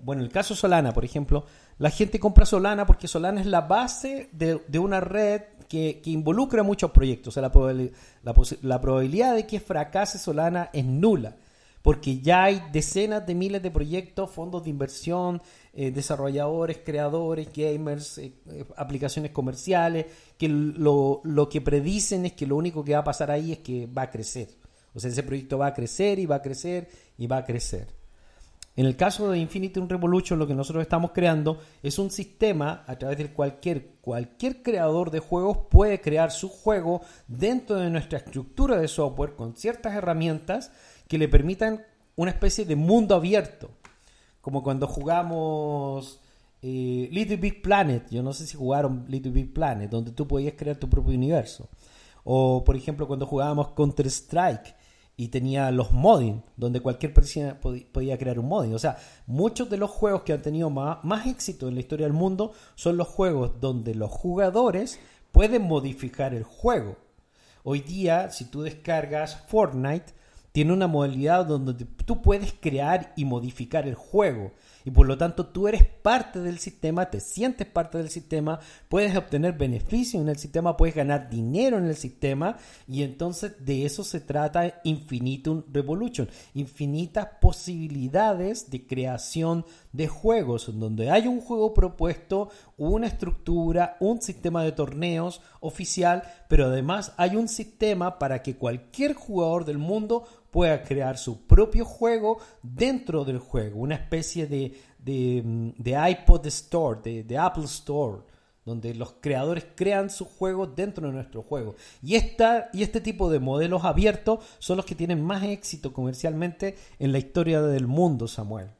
[0.02, 1.44] bueno, en el caso Solana, por ejemplo,
[1.78, 6.10] la gente compra Solana porque Solana es la base de, de una red que, que
[6.10, 7.36] involucra muchos proyectos.
[7.36, 7.72] O sea, la,
[8.22, 11.36] la la probabilidad de que fracase Solana es nula,
[11.82, 15.40] porque ya hay decenas de miles de proyectos, fondos de inversión,
[15.78, 20.06] eh, desarrolladores, creadores, gamers, eh, eh, aplicaciones comerciales,
[20.38, 23.58] que lo, lo que predicen es que lo único que va a pasar ahí es
[23.58, 24.48] que va a crecer.
[24.94, 27.88] O sea, ese proyecto va a crecer y va a crecer y va a crecer.
[28.74, 32.96] En el caso de Infinitum Revolution, lo que nosotros estamos creando es un sistema a
[32.96, 38.78] través del cualquier, cualquier creador de juegos puede crear su juego dentro de nuestra estructura
[38.78, 40.72] de software con ciertas herramientas
[41.06, 41.84] que le permitan
[42.16, 43.70] una especie de mundo abierto.
[44.46, 46.20] Como cuando jugamos
[46.62, 48.08] eh, Little Big Planet.
[48.10, 51.68] Yo no sé si jugaron Little Big Planet, donde tú podías crear tu propio universo.
[52.22, 54.76] O, por ejemplo, cuando jugábamos Counter-Strike
[55.16, 58.72] y tenía los modding, donde cualquier persona podía crear un modding.
[58.72, 62.12] O sea, muchos de los juegos que han tenido más éxito en la historia del
[62.12, 65.00] mundo son los juegos donde los jugadores
[65.32, 66.98] pueden modificar el juego.
[67.64, 70.14] Hoy día, si tú descargas Fortnite,
[70.56, 74.52] tiene una modalidad donde tú puedes crear y modificar el juego.
[74.86, 79.14] Y por lo tanto tú eres parte del sistema, te sientes parte del sistema, puedes
[79.16, 82.56] obtener beneficios en el sistema, puedes ganar dinero en el sistema.
[82.88, 86.30] Y entonces de eso se trata Infinitum Revolution.
[86.54, 92.48] Infinitas posibilidades de creación de juegos, donde hay un juego propuesto,
[92.78, 99.14] una estructura, un sistema de torneos oficial, pero además hay un sistema para que cualquier
[99.14, 106.10] jugador del mundo pueda crear su propio juego dentro del juego, una especie de, de,
[106.10, 108.22] iPod Store, de, de Apple Store.
[108.64, 111.76] donde los creadores crean sus juegos dentro de nuestro juego.
[112.02, 116.76] Y, esta, y este tipo de modelos abiertos son los que tienen más éxito comercialmente
[116.98, 118.70] en la historia del mundo, Samuel.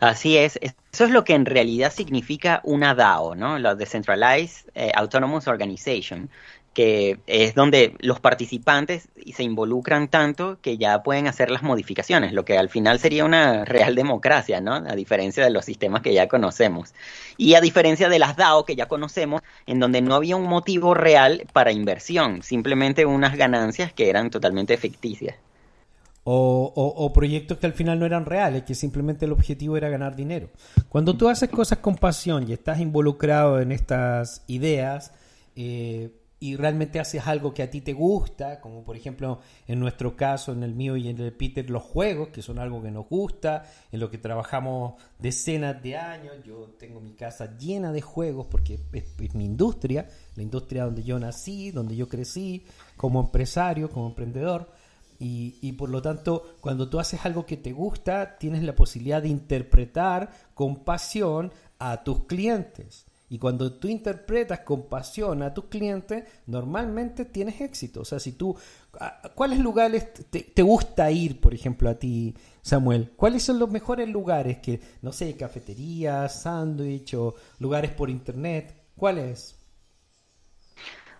[0.00, 3.58] Así es, eso es lo que en realidad significa una DAO, ¿no?
[3.58, 6.28] La Decentralized eh, Autonomous Organization,
[6.74, 12.44] que es donde los participantes se involucran tanto que ya pueden hacer las modificaciones, lo
[12.44, 14.74] que al final sería una real democracia, ¿no?
[14.74, 16.92] A diferencia de los sistemas que ya conocemos.
[17.36, 20.94] Y a diferencia de las DAO que ya conocemos, en donde no había un motivo
[20.94, 25.36] real para inversión, simplemente unas ganancias que eran totalmente ficticias.
[26.26, 30.48] O, proyectos que al final no eran reales, que simplemente el objetivo era ganar dinero.
[30.88, 35.12] Cuando tú haces cosas con pasión y estás involucrado en estas ideas,
[35.54, 36.10] eh,
[36.40, 40.52] y realmente haces algo que a ti te gusta, como por ejemplo en nuestro caso,
[40.52, 43.08] en el mío y en el de Peter, los juegos, que son algo que nos
[43.08, 46.34] gusta, en lo que trabajamos decenas de años.
[46.44, 51.18] Yo tengo mi casa llena de juegos porque es, mi industria, la industria donde yo
[51.18, 52.66] nací, donde yo crecí,
[52.96, 54.70] como empresario, como emprendedor.
[55.18, 59.22] Y, y, por lo tanto, cuando tú haces algo que te gusta, tienes la posibilidad
[59.22, 63.06] de interpretar con pasión a tus clientes.
[63.34, 68.02] Y cuando tú interpretas con pasión a tus clientes, normalmente tienes éxito.
[68.02, 68.56] O sea, si tú,
[69.34, 73.10] ¿cuáles lugares te, te, gusta ir, por ejemplo, a ti, Samuel?
[73.16, 78.72] ¿Cuáles son los mejores lugares que, no sé, cafeterías, sándwich o lugares por internet?
[78.96, 79.56] ¿Cuáles?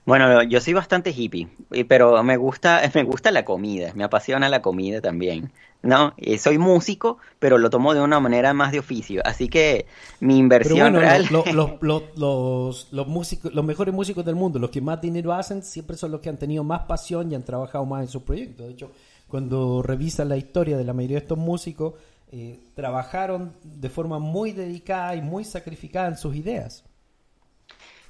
[0.07, 1.49] Bueno, yo soy bastante hippie,
[1.89, 5.51] pero me gusta, me gusta la comida, me apasiona la comida también.
[5.83, 9.21] No, soy músico, pero lo tomo de una manera más de oficio.
[9.25, 9.85] Así que
[10.19, 11.27] mi inversión pero bueno, real.
[11.31, 15.35] Lo, lo, lo, los, los, músicos, los mejores músicos del mundo, los que más dinero
[15.35, 18.23] hacen, siempre son los que han tenido más pasión y han trabajado más en sus
[18.23, 18.67] proyectos.
[18.67, 18.93] De hecho,
[19.29, 21.95] cuando revisas la historia de la mayoría de estos músicos,
[22.33, 26.85] eh, trabajaron de forma muy dedicada y muy sacrificada en sus ideas.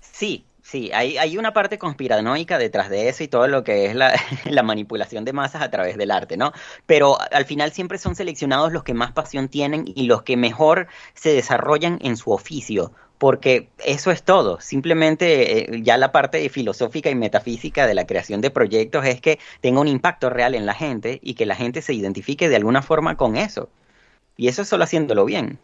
[0.00, 3.94] Sí, Sí, hay, hay una parte conspiranoica detrás de eso y todo lo que es
[3.94, 4.14] la,
[4.46, 6.52] la, manipulación de masas a través del arte, ¿no?
[6.86, 10.88] Pero al final siempre son seleccionados los que más pasión tienen y los que mejor
[11.12, 14.58] se desarrollan en su oficio, porque eso es todo.
[14.58, 19.38] Simplemente eh, ya la parte filosófica y metafísica de la creación de proyectos es que
[19.60, 22.80] tenga un impacto real en la gente y que la gente se identifique de alguna
[22.80, 23.68] forma con eso.
[24.36, 25.58] Y eso es solo haciéndolo bien.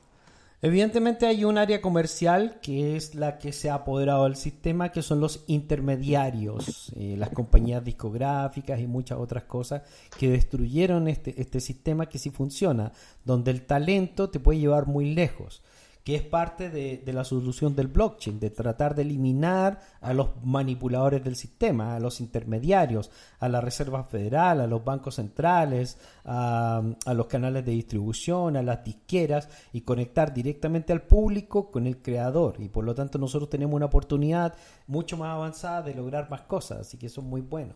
[0.63, 5.01] Evidentemente hay un área comercial que es la que se ha apoderado del sistema, que
[5.01, 9.83] son los intermediarios, eh, las compañías discográficas y muchas otras cosas
[10.19, 12.93] que destruyeron este, este sistema que sí funciona,
[13.25, 15.63] donde el talento te puede llevar muy lejos
[16.05, 21.23] que es parte de, la solución del blockchain, de tratar de eliminar a los manipuladores
[21.23, 27.15] del sistema, a los intermediarios, a la Reserva Federal, a los bancos centrales, a, a
[27.15, 32.57] los canales de distribución, a las disqueras y conectar directamente al público con el creador.
[32.59, 34.55] Y por lo tanto nosotros tenemos una oportunidad
[34.87, 37.75] mucho más avanzada de lograr más cosas, así que eso es muy bueno.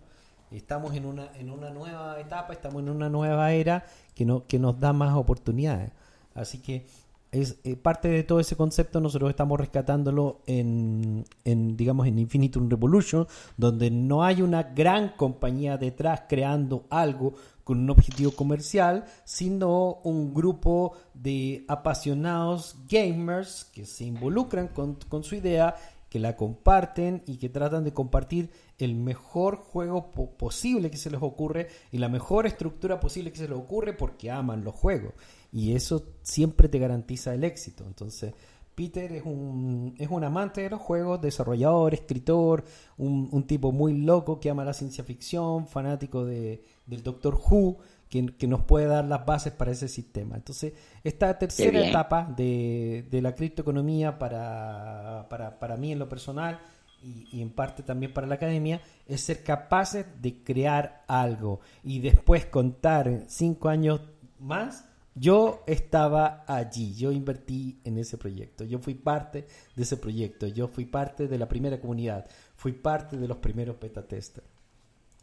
[0.51, 4.59] Estamos en una, en una nueva etapa, estamos en una nueva era que, no, que
[4.59, 5.91] nos da más oportunidades.
[6.35, 6.87] Así que
[7.35, 12.71] es eh, parte de todo ese concepto nosotros estamos rescatándolo en, en, digamos en Infinitum
[12.71, 13.27] Revolution
[13.57, 20.33] donde no hay una gran compañía detrás creando algo con un objetivo comercial sino un
[20.33, 25.75] grupo de apasionados gamers que se involucran con, con su idea
[26.09, 31.11] que la comparten y que tratan de compartir el mejor juego po posible que se
[31.11, 35.15] les ocurre y la mejor estructura posible que se les ocurre porque aman los juegos
[35.55, 37.85] y eso siempre te garantiza el éxito.
[37.87, 38.35] Entonces,
[38.75, 42.65] Peter es un, es un amante de los juegos, desarrollador, escritor,
[42.99, 47.77] un, un tipo muy loco que ama la ciencia ficción, fanático de, del Doctor Who,
[48.11, 50.35] que, que, nos puede dar las bases para ese sistema.
[50.35, 50.73] Entonces,
[51.05, 56.59] esta tercera etapa de, de la criptoeconomía para, para, para mí en lo personal
[57.01, 62.01] y, y, en parte también para la academia, es ser capaces de crear algo y
[62.01, 64.01] después contar cinco años
[64.41, 69.47] más yo estaba allí, yo invertí en ese proyecto, yo fui parte
[69.77, 73.79] de ese proyecto, yo fui parte de la primera comunidad, fui parte de los primeros
[73.79, 74.47] beta testers.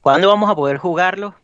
[0.02, 1.36] ¿Cuándo vamos a poder jugarlo?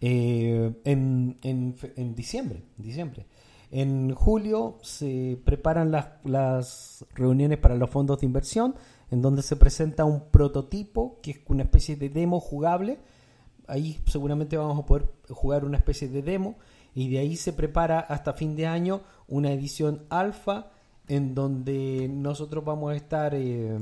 [0.00, 3.26] Eh, en, en, en, diciembre, diciembre.
[3.70, 8.74] En julio se preparan las, las reuniones para los fondos de inversión,
[9.10, 12.98] en donde se presenta un prototipo, que es una especie de demo jugable,
[13.68, 16.56] ahí seguramente vamos a poder jugar una especie de demo
[16.94, 20.70] y de ahí se prepara hasta fin de año una edición alfa
[21.06, 23.78] en donde nosotros vamos a estar eh,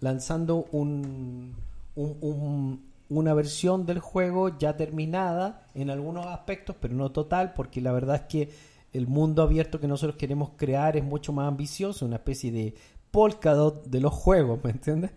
[0.00, 1.54] lanzando un,
[1.94, 7.80] un, un, una versión del juego ya terminada en algunos aspectos, pero no total, porque
[7.80, 8.50] la verdad es que
[8.92, 12.74] el mundo abierto que nosotros queremos crear es mucho más ambicioso, una especie de
[13.10, 15.12] Polkadot de los juegos, ¿me entiendes?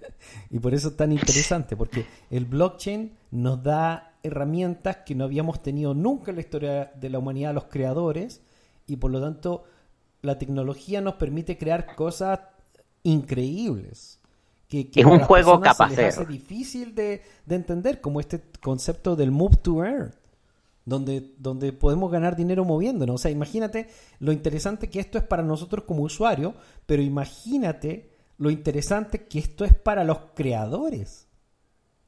[0.49, 5.61] Y por eso es tan interesante, porque el blockchain nos da herramientas que no habíamos
[5.61, 8.41] tenido nunca en la historia de la humanidad los creadores
[8.87, 9.63] y por lo tanto
[10.21, 12.39] la tecnología nos permite crear cosas
[13.03, 14.19] increíbles.
[14.67, 16.07] Que, que Es un juego capacero.
[16.07, 20.13] hace difícil de, de entender, como este concepto del move to earn
[20.85, 23.15] donde, donde podemos ganar dinero moviéndonos.
[23.15, 26.53] O sea, imagínate lo interesante que esto es para nosotros como usuarios,
[26.85, 31.27] pero imagínate lo interesante que esto es para los creadores,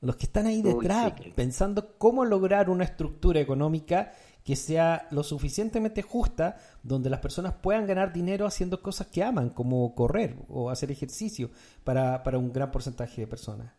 [0.01, 4.11] los que están ahí Uy, detrás, sí, pensando cómo lograr una estructura económica
[4.43, 9.51] que sea lo suficientemente justa, donde las personas puedan ganar dinero haciendo cosas que aman,
[9.51, 11.49] como correr o hacer ejercicio
[11.83, 13.71] para, para un gran porcentaje de personas.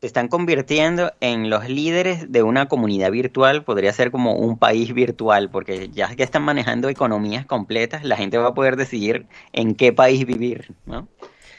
[0.00, 4.94] Se están convirtiendo en los líderes de una comunidad virtual, podría ser como un país
[4.94, 9.74] virtual, porque ya que están manejando economías completas, la gente va a poder decidir en
[9.74, 11.08] qué país vivir, ¿no?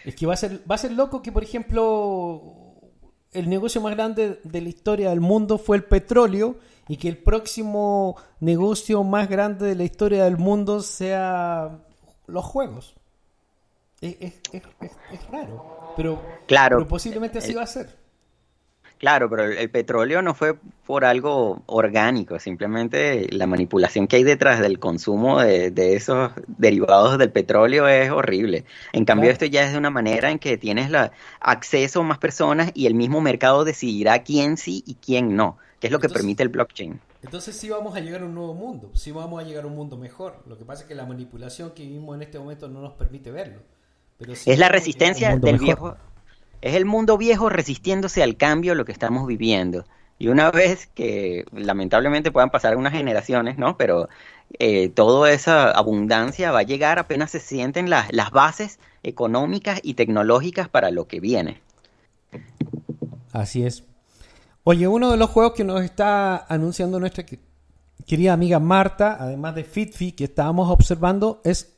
[0.05, 2.41] Es que va a ser, va a ser loco que, por ejemplo,
[3.33, 6.55] el negocio más grande de la historia del mundo fue el petróleo
[6.87, 11.77] y que el próximo negocio más grande de la historia del mundo sea
[12.25, 12.95] los juegos.
[13.99, 14.63] Es, es- es-
[15.11, 16.77] es- raro, pero, Claro.
[16.77, 17.98] pero posiblemente así va a ser.
[18.99, 24.23] Claro, pero el, el petróleo no fue por algo orgánico, simplemente la manipulación que hay
[24.25, 28.65] detrás del consumo de, de esos derivados del petróleo es horrible.
[28.91, 29.33] En cambio, Claro.
[29.33, 32.87] esto ya es de una manera en que tienes la, acceso a más personas y
[32.87, 36.49] el mismo mercado decidirá quién sí y quién no, que es lo que permite el
[36.49, 36.99] blockchain.
[37.21, 39.75] Entonces sí vamos a llegar a un nuevo mundo, sí vamos a llegar a un
[39.75, 40.43] mundo mejor.
[40.45, 43.31] Lo que pasa es que la manipulación que vivimos en este momento no nos permite
[43.31, 43.61] verlo.
[44.17, 45.59] Pero sí Es la resistencia del mejor.
[45.59, 45.97] viejo,
[46.61, 49.85] es el mundo viejo resistiéndose al cambio, lo que estamos viviendo.
[50.17, 53.77] Y una vez que lamentablemente puedan pasar unas generaciones, ¿no?
[53.77, 54.09] Pero
[54.59, 59.93] eh, toda esa abundancia va a llegar apenas se sienten las, las bases económicas y
[59.93, 61.61] tecnológicas para lo que viene.
[63.31, 63.83] Así es.
[64.65, 67.39] Oye, uno de los juegos que nos está anunciando nuestra que-
[68.05, 71.77] querida amiga Marta, además de FitFi que estábamos observando, es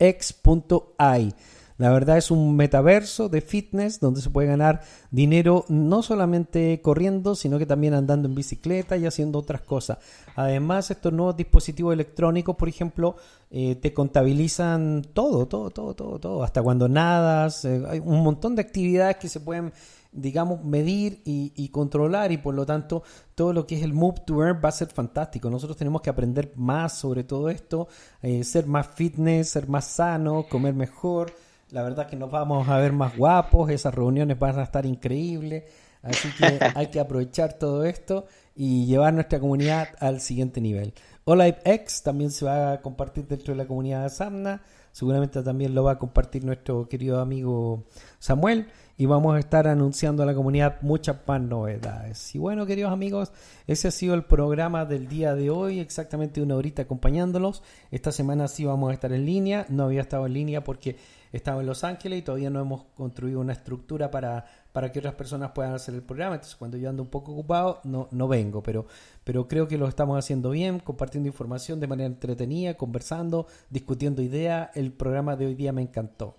[0.00, 1.34] OnLiveX.ai.
[1.80, 7.34] La verdad es un metaverso de fitness donde se puede ganar dinero no solamente corriendo,
[7.34, 9.96] sino que también andando en bicicleta y haciendo otras cosas.
[10.36, 13.16] Además, estos nuevos dispositivos electrónicos, por ejemplo,
[13.50, 16.44] eh, te contabilizan todo, todo, todo, todo, todo.
[16.44, 19.72] Hasta cuando nadas, eh, hay un montón de actividades que se pueden
[20.12, 23.04] digamos, medir y, y controlar y por lo tanto
[23.36, 25.48] todo lo que es el move to earn va a ser fantástico.
[25.48, 27.88] Nosotros tenemos que aprender más sobre todo esto,
[28.20, 31.32] eh, ser más fitness, ser más sano, comer mejor.
[31.72, 35.64] La verdad que nos vamos a ver más guapos, esas reuniones van a estar increíbles.
[36.02, 40.94] Así que hay que aprovechar todo esto y llevar nuestra comunidad al siguiente nivel.
[41.24, 44.62] Olive X también se va a compartir dentro de la comunidad de Samna.
[44.92, 47.84] Seguramente también lo va a compartir nuestro querido amigo
[48.18, 48.66] Samuel.
[48.96, 52.34] Y vamos a estar anunciando a la comunidad muchas más novedades.
[52.34, 53.32] Y bueno, queridos amigos,
[53.66, 55.78] ese ha sido el programa del día de hoy.
[55.78, 57.62] Exactamente una horita acompañándolos.
[57.90, 59.64] Esta semana sí vamos a estar en línea.
[59.70, 60.96] No había estado en línea porque
[61.32, 65.14] estaba en Los Ángeles y todavía no hemos construido una estructura para, para que otras
[65.14, 66.34] personas puedan hacer el programa.
[66.34, 68.62] Entonces, cuando yo ando un poco ocupado, no, no vengo.
[68.62, 68.86] Pero,
[69.24, 74.70] pero creo que lo estamos haciendo bien, compartiendo información de manera entretenida, conversando, discutiendo ideas.
[74.74, 76.36] El programa de hoy día me encantó.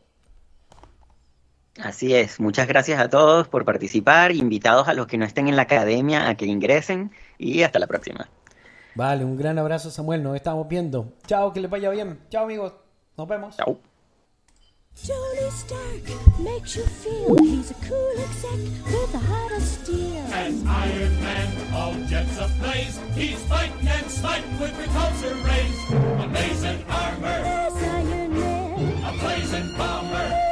[1.80, 5.56] Así es, muchas gracias a todos por participar, invitados a los que no estén en
[5.56, 8.30] la academia a que ingresen y hasta la próxima.
[8.94, 11.14] Vale, un gran abrazo Samuel, nos estamos viendo.
[11.28, 12.20] Chao, que les vaya bien.
[12.30, 12.74] Chao amigos,
[13.18, 13.56] nos vemos.
[13.56, 13.91] Chao.
[14.96, 20.18] Tony Stark makes you feel he's a cool exec with a heart of steel.
[20.32, 26.24] As Iron Man, all jets ablaze, he's fighting and smiting with repulsor rays.
[26.24, 30.51] Amazing armor, there's Iron Man, a blazing bomber.